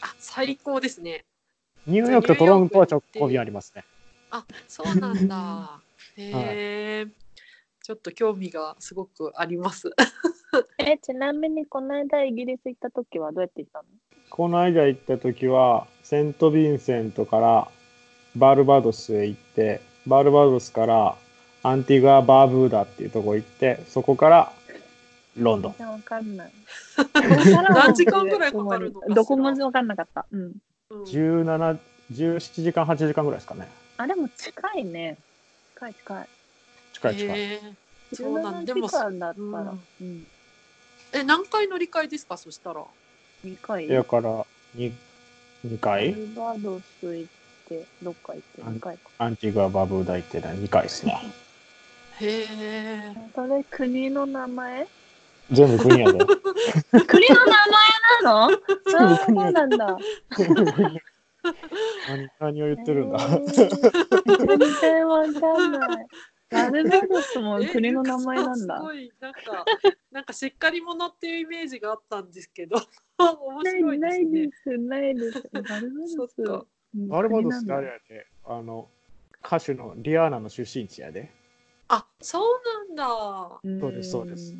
[0.00, 1.24] あ最高ですね。
[1.86, 3.84] ニューヨークとトロントは直行便ありますね。
[4.30, 5.80] あそうなんだ。
[6.16, 7.06] へえ、
[7.82, 9.90] ちょっと興味がすごくあります。
[10.78, 13.84] え、ちなみにこの間イギリス行った時はどうやって行ったの？
[14.30, 17.68] この間行った時は、セント・ヴィンセントから
[18.36, 21.16] バルバドスへ行って、バルバドスから
[21.62, 24.52] アンティグア・バーブーダっていうとこ行って、そこから
[25.36, 25.74] ロンドン。
[25.90, 26.52] わかんない。
[27.14, 29.14] 何時間ぐらいかかるのかしら？
[29.14, 30.26] どこもわかんなかった。
[30.30, 30.52] うん。
[30.90, 31.78] うん17、
[32.12, 33.68] 17時間、8時間ぐらいですかね。
[33.96, 35.16] あ、でも近いね。
[35.74, 36.28] 近い近い。
[36.92, 37.38] 近い近い。
[37.38, 37.60] へえ
[38.14, 40.26] そうなん17でも時間だったら、ううんん。
[41.12, 42.36] え何回乗り換えですか？
[42.36, 42.84] そしたら
[43.44, 43.88] 2回？
[43.88, 44.92] だから2、
[45.64, 46.12] 2回？
[46.12, 47.30] バルバドス行っ
[47.68, 49.10] て、どっか行って2回か。
[49.18, 51.20] アンティグア・バーブーダ行って2回ですね。
[52.20, 54.86] へえそれ国の名前？
[55.52, 56.18] 全部国やで。
[57.06, 57.56] 国の名前
[58.24, 58.50] なの？
[59.26, 59.96] そうやなんだ。
[62.08, 63.18] 何何を言ってるんだ？
[63.20, 63.46] えー
[64.46, 65.28] 全然わか
[65.68, 66.06] んない。
[66.48, 68.82] バルバドスもえ国の名前なんだす。
[68.82, 69.40] ごいなんか
[70.12, 72.76] なんかしっかり者っていうイメージがあったんですけど
[73.18, 75.42] 面ない白いでないすねです、ないです。
[75.52, 75.78] バルバ
[76.16, 76.66] ドス。
[76.96, 78.88] そっかうんバルバドスって国なんだあれやで、あの、
[79.44, 81.30] 歌手のリアーナの出身地やで。
[81.88, 82.42] あそう
[82.94, 83.06] なんだ
[83.80, 84.52] そうですそうです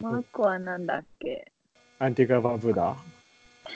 [0.00, 1.52] マークはなんだっけ？
[1.98, 2.96] アンティグア・バーブーダ。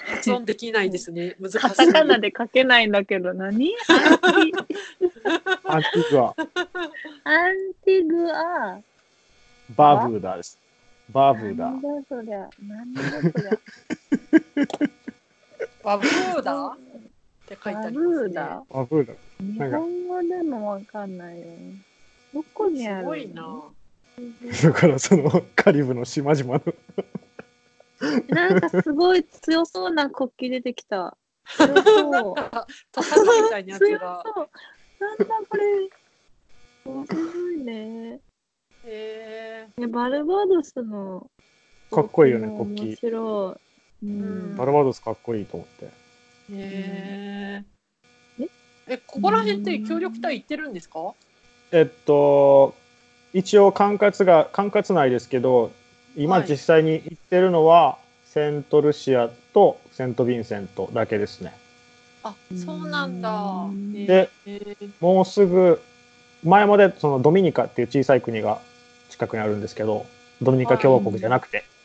[0.07, 3.74] 発音できないですね難しいカタカナで書けないんだけど、何？
[5.64, 6.84] アンティアンティグア・
[7.24, 8.80] アンティグア。
[9.76, 10.59] バーブーダです。
[11.11, 11.80] バーブーダなん。
[11.82, 12.48] だそりゃ。
[12.62, 13.51] なんだそりゃ。
[15.84, 16.76] バブーダ
[17.55, 18.62] って書いてあバりますねブーダ。
[18.70, 19.14] バーブーダ。
[19.40, 21.46] 日なんか本語でもわかんないよ。
[22.32, 23.62] どこにあるすごいな
[24.62, 26.62] だからそのカリブの島々の。
[28.28, 31.16] なんかすごい強そうな国旗出てきた。
[31.57, 32.34] 強そう。
[32.92, 34.51] トサカみたいなやつ強がそう。
[35.01, 35.90] なんだこれ。
[36.84, 38.20] 面白いね。
[38.84, 41.28] へねバルバドスの。
[41.90, 43.59] かっこいいよね面国旗白
[44.03, 44.07] い。
[44.07, 44.57] ううんん。
[44.57, 45.99] バルバドスかっこいいと思って。
[46.53, 47.62] え
[48.40, 48.48] え
[48.88, 51.14] えここら辺って協力隊行ってるんですか？
[51.72, 52.74] えっと、
[53.32, 55.70] 一応管轄が、管轄内ですけど、
[56.16, 56.48] 今はい。
[56.48, 61.53] 実際に行ってるのは、セントルシアとセント・ヴィンセントだけですね。
[62.24, 63.66] あそうなんだ。
[64.07, 65.80] でえもうすぐ、
[66.42, 68.61] 前までそのドミニカっていう小さい国が
[69.09, 70.07] 近くにあるんですけど、
[70.42, 71.80] ドミニカ共和国じゃなくて、うんうん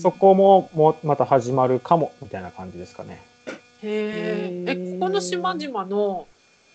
[0.00, 3.20] そこももうまた始まるかもみたいな感じですかね。
[3.82, 6.26] へえここの島々の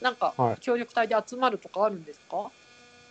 [0.02, 0.58] なんかはい。
[0.60, 2.50] 協力隊で集まるとかあるんですか？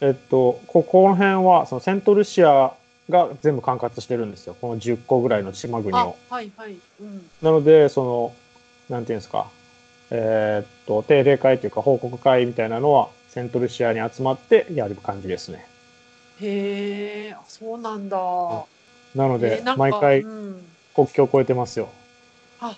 [0.00, 2.72] えっと、ここの辺はそのセントルシア
[3.08, 4.56] が全部管轄してるんですよ。
[4.60, 6.16] この10個ぐらいの島国あを。
[6.28, 6.76] はいはい。
[7.00, 7.30] うん。
[7.40, 8.34] なので、その、
[8.90, 9.46] なんていうんですか、
[10.10, 15.66] えーっと、定例会というか報告会みたいなのは、セントルシアに集まってやる感じですね。
[16.40, 18.16] へえあそうなんだ
[19.14, 21.88] なのでえー、毎回うん国境を越えてますよ。
[22.60, 22.76] あ、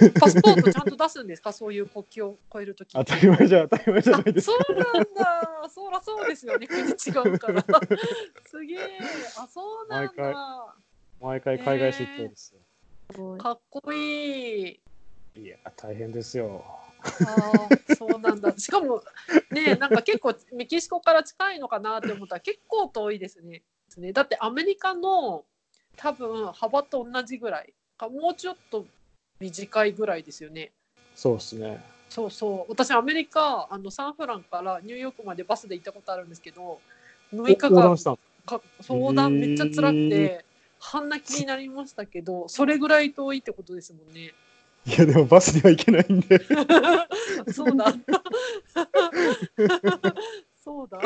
[0.00, 1.52] えパスポートちゃんと出すんですか？
[1.54, 2.92] そういう国境を越えるとき。
[2.94, 4.56] 当たり前じゃ当たり前じゃあないですか。
[4.66, 5.68] そうなんだ。
[5.68, 6.66] そらそうですよね。
[6.66, 6.92] 国違
[7.34, 7.62] うから。
[8.46, 8.98] すげえ。
[9.38, 10.74] あ、そうなん毎回だ。
[11.20, 12.60] 毎回海外出張ですよ。
[13.12, 14.80] すごいかっこいい。
[15.36, 16.64] いや、大変ですよ。
[17.26, 18.52] ああ、そうなんだ。
[18.56, 19.02] しかも
[19.50, 23.58] ね、なんか結構メキシコから近いのかなって思ったら結構遠いですね。
[23.58, 25.44] ですねだってアメリカの
[25.96, 28.84] 多分幅と同じぐらいかもうちょっと
[29.40, 30.72] 短いぐらいですよね。
[31.14, 31.84] そうですね。
[32.08, 36.80] そうそう私アメリカあのサンフランからニューヨークまでバスで行ったことあるんですけど
[37.34, 37.96] 6日間
[38.46, 40.44] か相談めっちゃ辛くて
[40.78, 44.32] 半泣きになりましたけどそれぐらい遠いってことですもんね。
[44.86, 46.38] いや、でもバスでは行けないんで。
[47.50, 47.86] そうだ。
[50.62, 51.00] そうだ。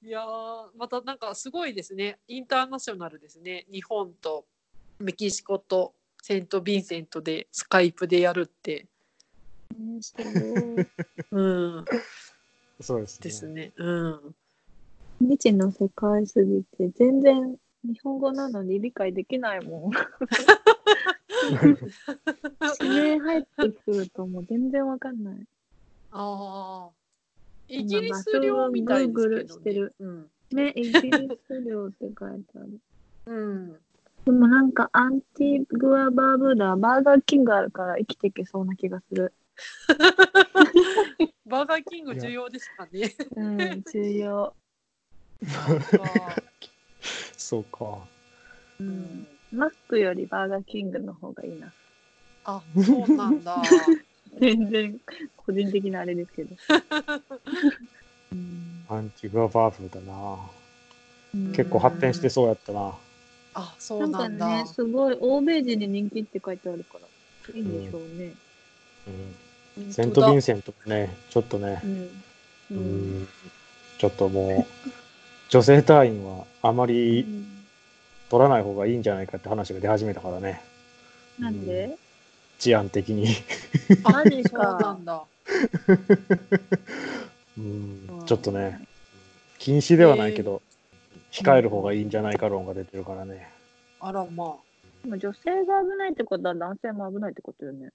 [0.00, 2.18] いやーまたなんかすごいですね。
[2.28, 3.66] インターナショナルですね。
[3.70, 4.46] 日本と
[5.00, 8.86] メキシコとセント・ヴィンセントでスカイプでやるって。
[11.32, 11.84] うん。
[12.80, 13.24] そうですね。
[13.24, 13.72] ですね。
[13.76, 14.34] うん。
[15.20, 19.90] 未知の世界すぎて全然日本語なのに理解できないもん。
[22.80, 25.46] 指名入ってくるともう全然わかんない。
[26.12, 27.07] ああ。
[27.68, 30.26] イギリス領みたいですけど、るうん。
[30.52, 32.80] ね、イギリス領って書いてある。
[33.26, 33.76] うん。
[34.24, 39.32] でもなんかアンティグア・バーブーダー、バーガーキングあるから生きていけそうな気がする。
[41.46, 43.14] バーガーキング重要ですかね。
[43.36, 44.54] うん、重要。
[47.36, 48.06] そうか。
[48.80, 49.26] ううんん。
[49.52, 51.72] マックよりバーガーキングの方がいいな。
[52.44, 53.62] あ、そうなんだ。
[54.40, 54.98] 全然
[55.36, 56.56] 個人的なあれですけど。
[58.32, 60.38] う んアンティグア・バーブルだな。
[61.34, 62.94] うん結構発展してそうやったな。
[63.54, 64.46] あ、そなうんなんだ。
[64.46, 67.06] かね、すごい欧米人に人気って書いてあるから、
[67.54, 68.34] いいんでしょうね。
[69.76, 72.24] うん、セント・ヴィンセントもね、ちょっとねう、ん。
[72.70, 73.28] ううんん、
[73.98, 74.90] ちょっともう、
[75.50, 77.58] 女性隊員はあまうりん
[78.30, 80.60] 取らない方がいいんじゃないかって話が出始めたからね。
[81.38, 81.98] なんで？
[82.58, 83.28] 治安的に。
[84.04, 85.22] あ何かそうなんだ。
[87.58, 88.86] うん、ちょっとね、
[89.58, 90.62] 禁止ではないけど、
[91.32, 93.50] 控える方がいいんじゃないか論が出てるからね。
[94.00, 94.56] あらま
[95.04, 97.90] でも女性が危ないってことは男性も危ないってことよね。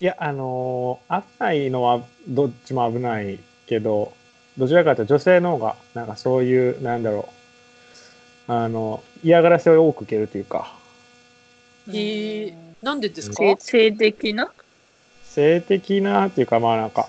[0.00, 4.12] いや、あのー危ないのはどっちも危ないけど、
[4.56, 7.28] どちらかというと女性の方が、なんかそういう、なんだろ
[8.48, 10.72] う、あの、嫌がらせを多く受けるというか、
[11.92, 12.67] え。
[12.82, 13.36] なんでですか？
[13.36, 14.52] 性性的な？
[15.24, 17.08] 性的なっていうか、まあなんか、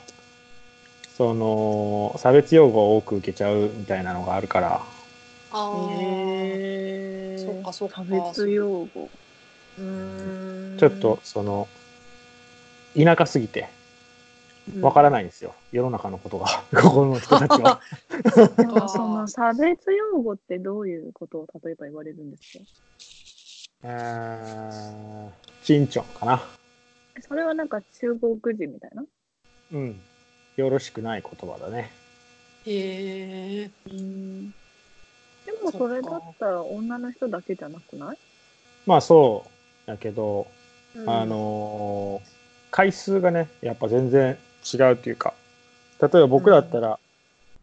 [1.16, 4.82] その、差別用語を多く受けちゃうみたいなのがあるから、
[5.52, 5.76] ああ。
[5.92, 9.10] へーそっかそっか差別用語。
[9.78, 10.78] うーん。
[10.78, 11.68] ちょっと、その、
[12.96, 13.70] 田舎すぎて、
[14.82, 15.12] わからい。
[15.12, 15.54] ないんですよ。
[15.72, 16.48] 世の中のことが、
[16.82, 17.80] ここの人たちは。
[18.58, 22.64] でもその差別用語ってどういうことを例えば言われるんですか？
[23.84, 25.30] えー、
[25.64, 26.44] チンチョンかな。
[27.22, 29.04] それはなんか中国人みたいな？
[29.74, 30.00] うん。
[30.58, 31.92] よろしくない言葉だね。
[32.66, 33.72] へえ。
[33.90, 34.50] うん。
[34.50, 34.54] で
[35.64, 38.18] もそれだったら女の人だけじゃなくない？
[38.86, 39.46] まあそ
[39.86, 40.48] うだけど、
[40.96, 41.26] うんあ。
[41.26, 42.40] のー
[42.72, 44.38] 回数がね、やっぱ全然
[44.72, 45.34] 違うっていうか、
[46.00, 47.00] 例えば僕だったら、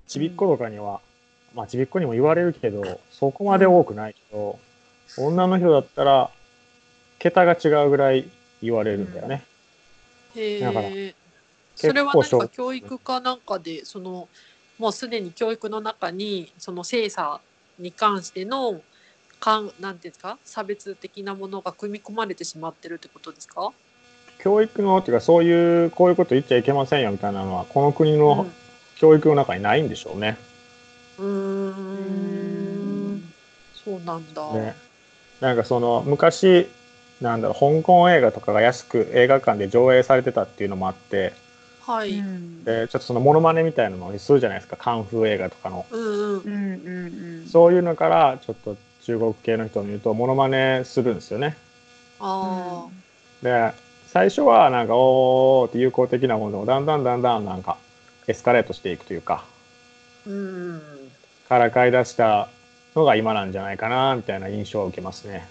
[0.08, 1.00] ちびっ子とかには、
[1.54, 4.58] まあちびっ子にも言われるけど、そこまで多くないけど、
[5.18, 6.30] 女の人だったら、
[7.18, 8.24] 桁が違うぐらい
[8.62, 9.42] 言われるんだよね。
[10.34, 11.14] へだからえ。
[11.74, 14.28] それはなんか教育かなんかでその
[14.78, 17.40] もうすでに教育の中にその性差
[17.78, 18.80] に関しての
[19.40, 20.38] かんなんていうんですか？
[20.44, 23.72] 差別的なものが組み込まれてしまってるってことですか？
[24.38, 28.52] 教育の、っていうかそういう、こういうこと言っちゃいけませんよみたいなのは、この国うのん
[28.96, 30.36] 教育の中にないんでしょうね。
[31.18, 33.32] うーん。
[33.74, 34.52] そうなんだ。
[34.52, 34.76] ね、
[35.40, 36.66] なんかその昔
[37.20, 41.32] なんだろう香港映画とかが安く映画館で上映されてたっていうのもあって
[41.80, 42.12] はい。
[42.20, 46.44] んでちょっとそのモノマネみたいなのをするじゃないですかカンフー映画とかのうんうん。
[46.44, 47.46] うんうんうん。
[47.46, 51.56] そういうのからちょっと中国系の人を見るとモノマネするんですよね
[52.18, 52.88] あ
[53.42, 53.72] で
[54.08, 57.76] 最初はなんかおーって友好的なものをだんだんだんだんなんか
[58.26, 59.44] エスカレートしていくというか
[60.26, 60.30] あ。
[60.30, 60.80] うん。
[61.48, 62.48] からかい出した
[62.96, 65.46] のが今なんじゃないかなみたいな印象を受けますね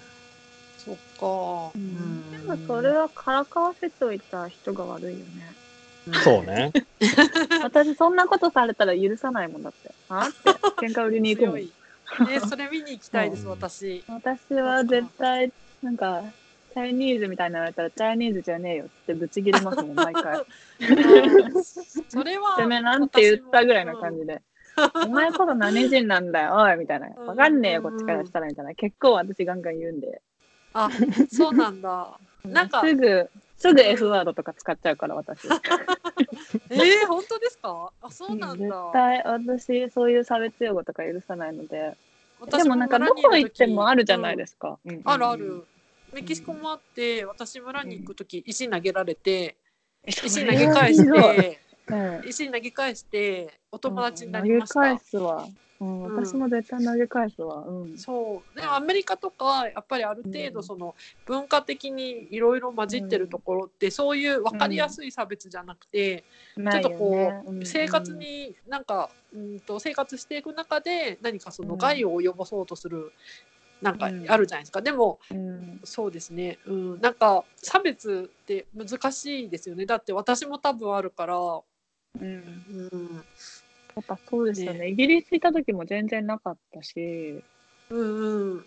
[0.78, 1.72] そっか。
[1.74, 5.26] うんでもそれはからかわせといた人が悪いよね。
[6.24, 6.72] そうね
[7.64, 9.90] 私そんなことされたら許さないもんだって。
[10.10, 11.56] あって喧嘩売りに行くもん。
[11.56, 11.72] 強い。
[12.28, 14.04] ね、それ見に行きたいです、うん私。
[14.08, 16.24] 私は絶対なんか
[16.76, 20.46] チャイニーズみたいなの言われたら、チャイニーズじゃねえよってぶち切れますもん、毎回。
[22.10, 24.42] それは てめえなんて言ったぐらいの感じで。
[25.06, 27.08] お前こそ何人なんだよ、 おいみたいな。
[27.10, 28.74] わかんねえよ、こっちからしたらみたいな。
[28.76, 30.22] 結構私ガンガン言うんで。
[30.74, 30.90] あ
[31.32, 35.48] そうなんだなんかすぐ、すぐ F ワードとか使っちゃうから、私。
[36.70, 37.92] えー、本当ですか？
[38.02, 41.96] あそうなん絶だ対、私、そういう差別用語とか許さないので。
[42.40, 44.78] 私でもなんか、どこ行ってもあるじゃないですすか。
[44.86, 45.64] うんあるある。
[46.14, 49.58] メキシコもあって私村に行く時石投げられて
[50.08, 52.22] 石投げ返してうん。
[52.28, 55.48] 石投げ返してお友達にな投げりました、返すわ。
[55.80, 56.26] うん、うん。
[56.26, 57.66] 私も絶対投げ返すわ。
[57.68, 57.98] うん。
[57.98, 58.60] そう。
[58.60, 66.24] でもアメリカとかやっぱりある程度その文化的にいろいろ混じってるところってそういう分かりやすい差別じゃなくて、
[66.56, 73.12] ちょっとこう生活になんかうんと生活していく中で何かその害を及ぼそうとする
[73.82, 79.86] なんかあるじゃないですか、でもうん、そうですね、うん、なんか差別って難しいですよね。
[79.86, 81.36] だって私も多分あるから、
[82.20, 82.28] うん。
[82.28, 83.22] うん、や
[84.02, 84.80] っぱそうですよね。
[84.80, 84.90] ね。
[84.90, 87.44] イギリス行った時も全然なかったし、
[87.90, 88.66] うんうん。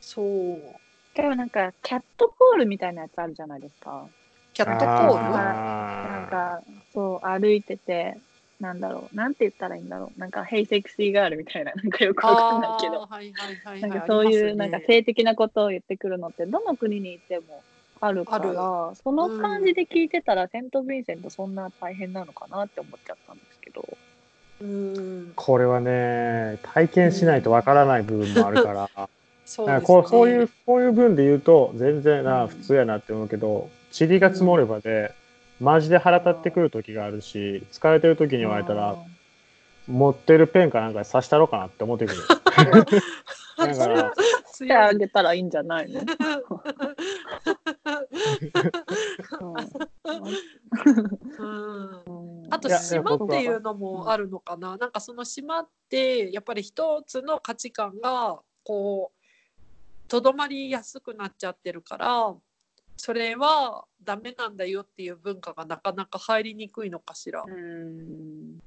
[0.00, 1.16] そう。
[1.16, 4.08] でもなんか、キャットコールみたいなやつあるじゃないですか。
[4.54, 5.32] キャットコール？
[5.34, 6.62] なんか、
[6.94, 8.16] そう、歩いてて、
[8.60, 10.20] なんだろう、なんて言ったらいいんだろう。
[10.20, 13.00] なんか、ヘイセクシーガールみたいな、なんかよくわかんないけど。
[13.00, 13.80] はいはいはいはい。
[13.80, 17.64] なんかそういう、なんか性的なことを言ってくるのって、どの国にいても
[18.00, 23.86] あるから、その感じで聞いてたら、セント・ヴィンセントそんな大変なのかなって思っちゃったんですけど。
[24.62, 25.32] うん。
[25.36, 28.90] これはね、体験しないとわからない部分もあるから、
[29.44, 32.48] そうこうそういう、こういう分で言うと、全然な、うん。
[32.48, 35.12] 普通やなって思うけど、塵が積もればで、
[35.60, 38.96] マジで腹立ってくる時があるし、疲れてる時に言われたら、
[39.86, 42.22] 持ってるペンかなんかで刺したろうかなって思ってくる。
[43.58, 44.14] だから、
[44.64, 46.06] してあげたらいいんじゃないの、うん
[51.38, 54.76] うんあと島っていうのもあるのかな？
[54.76, 62.34] なんかその島ってやっぱり一つの価値観がこうとどまりやすくなっちゃってるから
[62.96, 67.44] それはダメなんだよっていう文化がなかなか入りにくいのかしら。
[67.46, 68.60] うん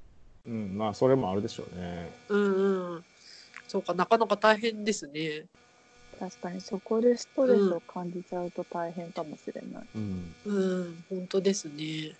[0.46, 2.10] うん、まあ、それもあるでしょうね。
[2.28, 3.04] うんうん。
[3.68, 5.46] そうかなかなか大変ですね。
[6.18, 9.82] 確かにそこでストレスを感じちゃうと大変かもしれない。
[9.94, 10.34] うん。
[10.44, 12.14] うん本当ですね。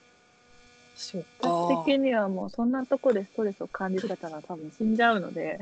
[0.96, 1.48] そっか。
[1.48, 5.58] 私的にはもうそんなとこでストレスを感じてたら多分死んじゃうので、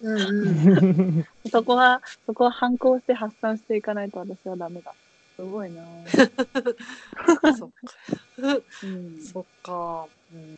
[0.00, 1.26] うんうん。
[1.50, 4.92] そこは、そこは反抗して発散していかないと私はダメだ。
[5.36, 8.62] すごいな ぁ、そっか。
[8.82, 10.06] うんそっか。
[10.32, 10.56] うん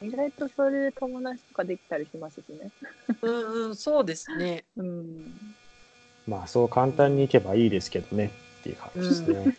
[0.00, 2.70] 意外とそれで友達とかできたりしますしね。
[3.20, 4.64] うんうんそうですね。
[4.76, 5.56] うん。
[6.28, 9.56] まあ、そう簡単にいけばいいですけどねっていう感じですね。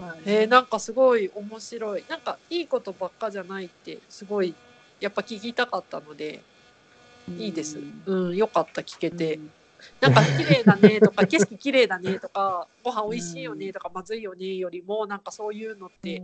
[0.00, 2.04] まあねえー、なんかすごい面白い。
[2.08, 4.54] なんかいいことばっかじゃないってすごい
[4.98, 6.40] やっぱ聞きたかったので
[7.38, 7.78] いいです。
[8.06, 9.50] うんよかった聞けて、うん。
[10.00, 16.22] なんか綺麗だねとか景色綺麗だねとか ご飯美味しいよねとかまずいよねよりもなんかそういうのって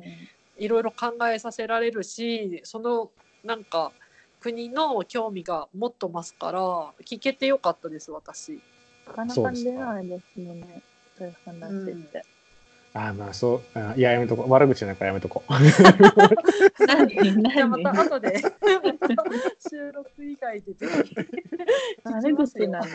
[0.58, 3.10] いろいろ考えさせられるしその
[3.44, 3.92] なんか
[4.40, 6.60] 国の興味がもっと増すから
[7.04, 8.60] 聞けてよかったです私。
[9.06, 10.82] なかなか出ないですよね。
[11.18, 12.24] そういう話って。
[12.94, 14.50] ああ、まあ、そう、あいや、やめとこう。
[14.50, 15.52] 悪口なんかやめとこう。
[15.52, 17.08] 何？
[17.10, 18.40] じゃあまた何後で
[19.68, 21.14] 収録以外でぜひ
[22.04, 22.86] 悪口なの？
[22.86, 22.88] い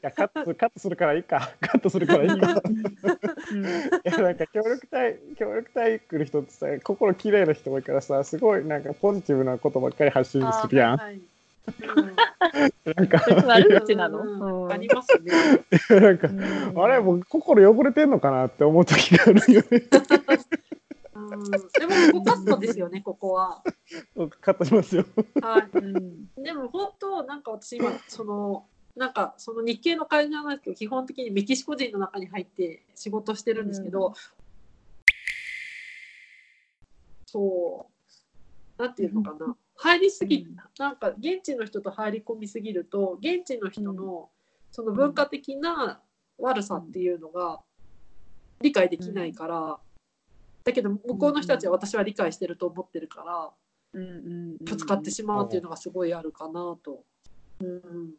[0.00, 1.50] やカットカットするからいいか。
[1.60, 2.62] カットするからいいか。
[2.64, 2.82] うんい
[4.04, 10.98] やなんか協力隊協力隊来る人ってさ心綺麗な人多いからさすごいなんかポジティブなことばっかり発信するやん。
[12.94, 14.68] なんか 悪口なの？
[14.70, 15.32] ありますね。
[16.00, 19.82] なんかうんあれもう心汚れてんのかなって思う時があるよね。
[21.14, 21.58] うんで
[22.12, 23.62] もごカットですよね、ここは。
[24.40, 25.04] カットしますよ。
[25.42, 26.42] はうんい。
[26.42, 34.14] でも本当なんか私今そのなんかその日系の会社なんですけど基本的にメキシコ人の中に入って仕事してるんですけど、うん
[37.28, 37.86] そ
[38.78, 40.56] うなんていうのかな入りすぎ、うん。
[40.78, 44.30] なんか現地の人と入り込みすぎると現地の人の
[44.70, 46.00] その文化的な
[46.38, 47.60] 悪さっていうのが
[48.60, 49.78] 理解できないから、
[50.64, 53.50] だけど向こうの人たちは私は理解してると思ってるから
[53.92, 57.04] うんうんぶつかってしまうっていうのがすごいあるかなと。
[57.60, 58.10] うん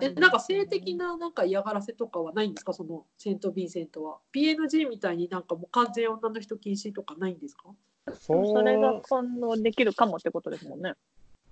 [0.00, 2.72] でなんか性的ななんか嫌がらせとかはないんですか？
[2.72, 4.18] そのセント・ヴィンセントは。
[4.34, 7.64] PNG みたいになんかもう完全女の人禁止とかないんですか？
[8.12, 10.94] そそれが今度できるかもってことですもんね。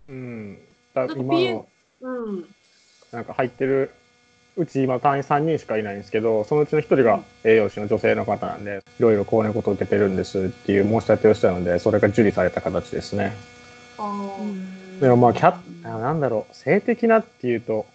[0.09, 0.59] うん。
[0.94, 1.66] だなんか今の
[2.00, 2.55] うん。
[3.11, 3.90] なんか入ってる
[4.57, 13.32] うち今隊員3人しかいないんですけどそのうちの1人が栄養士の女性の方なんでいろいろこういうことを受けてるんですっていう申し立てをしたのでそれが受理された形ですね。
[13.98, 15.00] あー。
[15.00, 17.86] でもまあキャあなんだろう性的なっていうと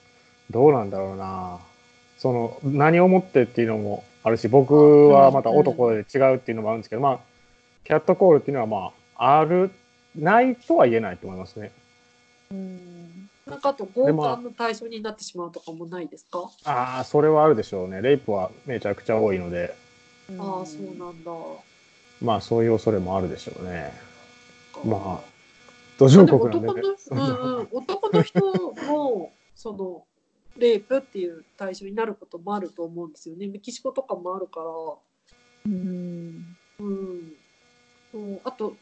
[0.50, 1.60] どうなんだろうな。
[2.18, 7.20] その何をもってっていうのもあるし僕はまた男で違うっていうのもあるんですけどまあ
[7.88, 9.72] キャットコールっていうのはまあある
[10.14, 11.72] ないとは言えないと思いますね。
[12.52, 13.30] うん。
[13.46, 18.02] なんかあと強姦の対象になってしまうとかもないですか、ああそれはあるでしょうね。
[18.02, 19.74] レイプはめちゃくちゃ多いので。
[20.38, 21.32] ああそうなんだ。
[22.22, 23.94] まあそういう恐れもあるでしょうね。
[24.84, 25.20] まああ
[25.98, 26.82] 途上国なんで、男ね
[27.12, 28.42] の,、うんうん、男の人
[28.86, 30.04] もその
[30.58, 33.48] レイプっていう対象になることもあると思うんですよね。
[33.48, 34.66] メキシコとかもあるから。
[35.68, 36.58] うん。
[36.80, 37.34] うん、
[38.12, 38.76] そうあと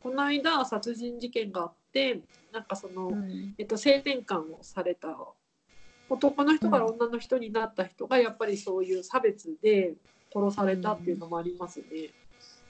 [0.00, 2.20] この間殺人事件があって
[2.52, 3.10] なんかその、
[3.58, 5.16] えっと、性転換をされた
[6.08, 9.94] 男の人から女の人になった人がやっぱりそういう差別で
[10.32, 12.10] 殺されたっていうのもありますね。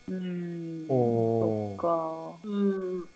[0.09, 0.87] うん。
[0.89, 1.71] おー。
[1.71, 2.39] そっか。
[2.43, 3.07] うん、も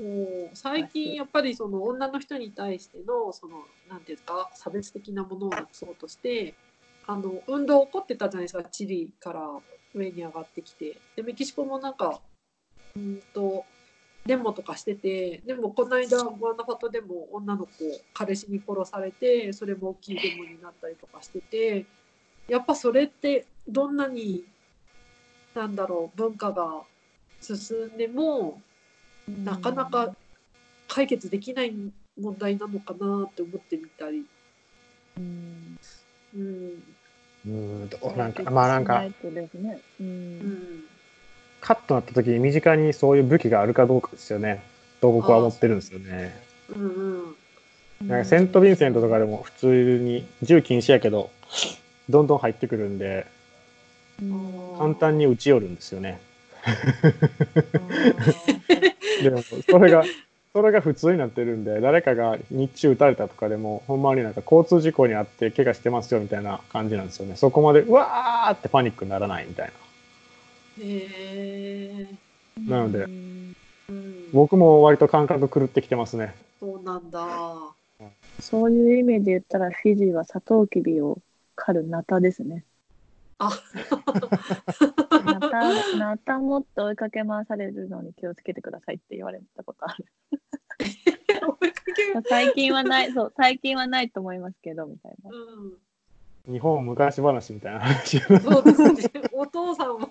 [0.00, 6.54] う最近やっぱりその女の人に対してのそのなんていうんですか差別的なものをなくそうとして
[7.06, 9.40] あの運動起こってたじゃないですかチリから
[9.98, 12.20] 上に上がってきてでメキシコもなんか
[12.96, 13.64] うんと
[14.26, 17.70] デモとかしててでもこの間グアナファトでも女の子
[18.12, 21.86] 彼氏に殺されてそれも大きいデモになったりとかしてて
[22.48, 24.44] やっぱそれってどんなに
[25.54, 26.82] なんだろう文化が
[27.40, 28.60] 進んでも
[29.26, 30.14] なかなか
[30.88, 31.74] 解決できない
[32.20, 34.26] 問題なのかなって思ってみたり。
[35.16, 35.78] うん
[36.34, 36.82] うん
[37.46, 39.12] うんとなんかまあなんかう
[40.00, 40.38] うん。
[40.38, 40.84] ん
[41.60, 44.62] カットなった時に身近にそういう武器があるかどうかですよね。
[45.00, 46.40] と僕は思ってるんですよね。
[46.74, 47.36] うん
[48.00, 48.08] うん。
[48.08, 51.30] なんかセント・ヴィンセントとかでも普通に銃禁止やけど
[52.08, 53.26] どんどん入ってくるんで
[54.22, 54.78] うん。
[54.78, 56.20] 簡単に撃ち寄るんですよね。
[56.64, 56.74] あ
[59.22, 60.04] でもそれが
[60.52, 67.36] それが普通になってるんで誰かが日中撃たれたとかでもほんまになんか交通事故にあって怪我してますよみたいな感じなんですよね。
[67.36, 69.72] そこまでうわーってパニックにならないみたいな。
[69.72, 71.08] へ
[72.00, 72.70] えー。
[72.70, 73.06] なので
[74.32, 76.34] 僕も割と感覚狂ってきてますね。
[76.60, 77.26] そうなんだ。
[78.40, 81.18] そういう意味で言ったらフィジーはサトウキビを
[81.56, 82.64] 狩るナタですね。
[83.38, 83.50] あ
[85.24, 90.06] ナタナタもっと追いかけ回されるのに気をつけてくださいって言われたことある。
[92.28, 95.30] 最近はない、そう、最近はないと思いますけど、みたいな。
[95.30, 95.34] う
[95.66, 95.78] ん
[96.50, 99.22] 日本昔話みたいな話そうですね。
[99.34, 100.08] お父さんは、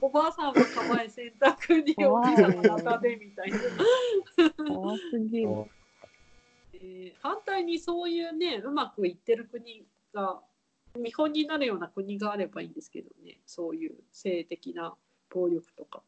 [0.00, 3.58] おばあさんは構え洗濯におじいさんは中でみたいな。
[4.68, 5.48] 怖すぎる。
[6.74, 10.40] えー反対にそういうね、うまくいってる国が
[10.96, 13.38] 見本になるような国があればいいんですけどね。
[13.46, 14.94] そういう性的な
[15.30, 16.02] 暴力とか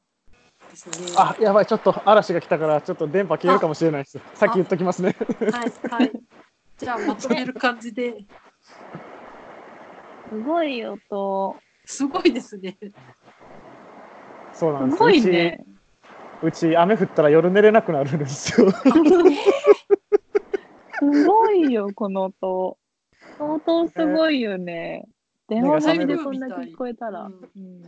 [0.71, 1.13] ですね。
[1.17, 6.13] あやばいちょっと嵐が来たからちょっと電波消えるかもしれないですさっき言っときますねはいはい。
[6.79, 8.25] じゃあまとめる感じで、
[10.31, 11.57] すごい音。
[11.85, 12.79] すごいですね。
[14.53, 15.65] そうなんですすごいね。
[16.43, 18.71] うちうち雨降ったら夜寝れなくなるんですよ
[21.01, 22.79] すごいよ、この音。
[23.39, 25.05] 相当すごいよね。
[25.49, 27.23] 電話並みでこんだけ聞こえたら。
[27.23, 27.83] うん、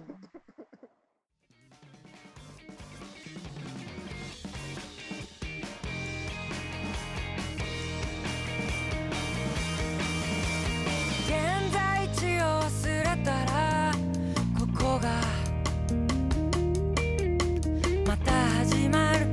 [18.89, 19.27] まる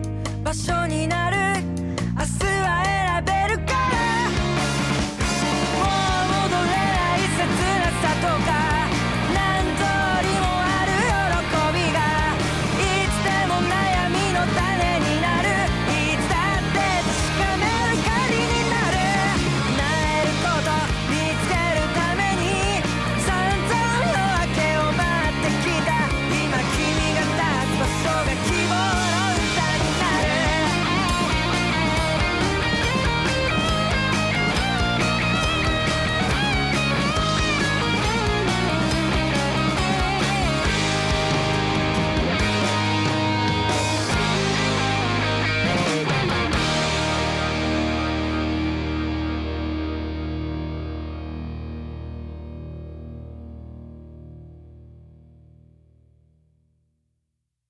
[0.43, 1.46] 場所になる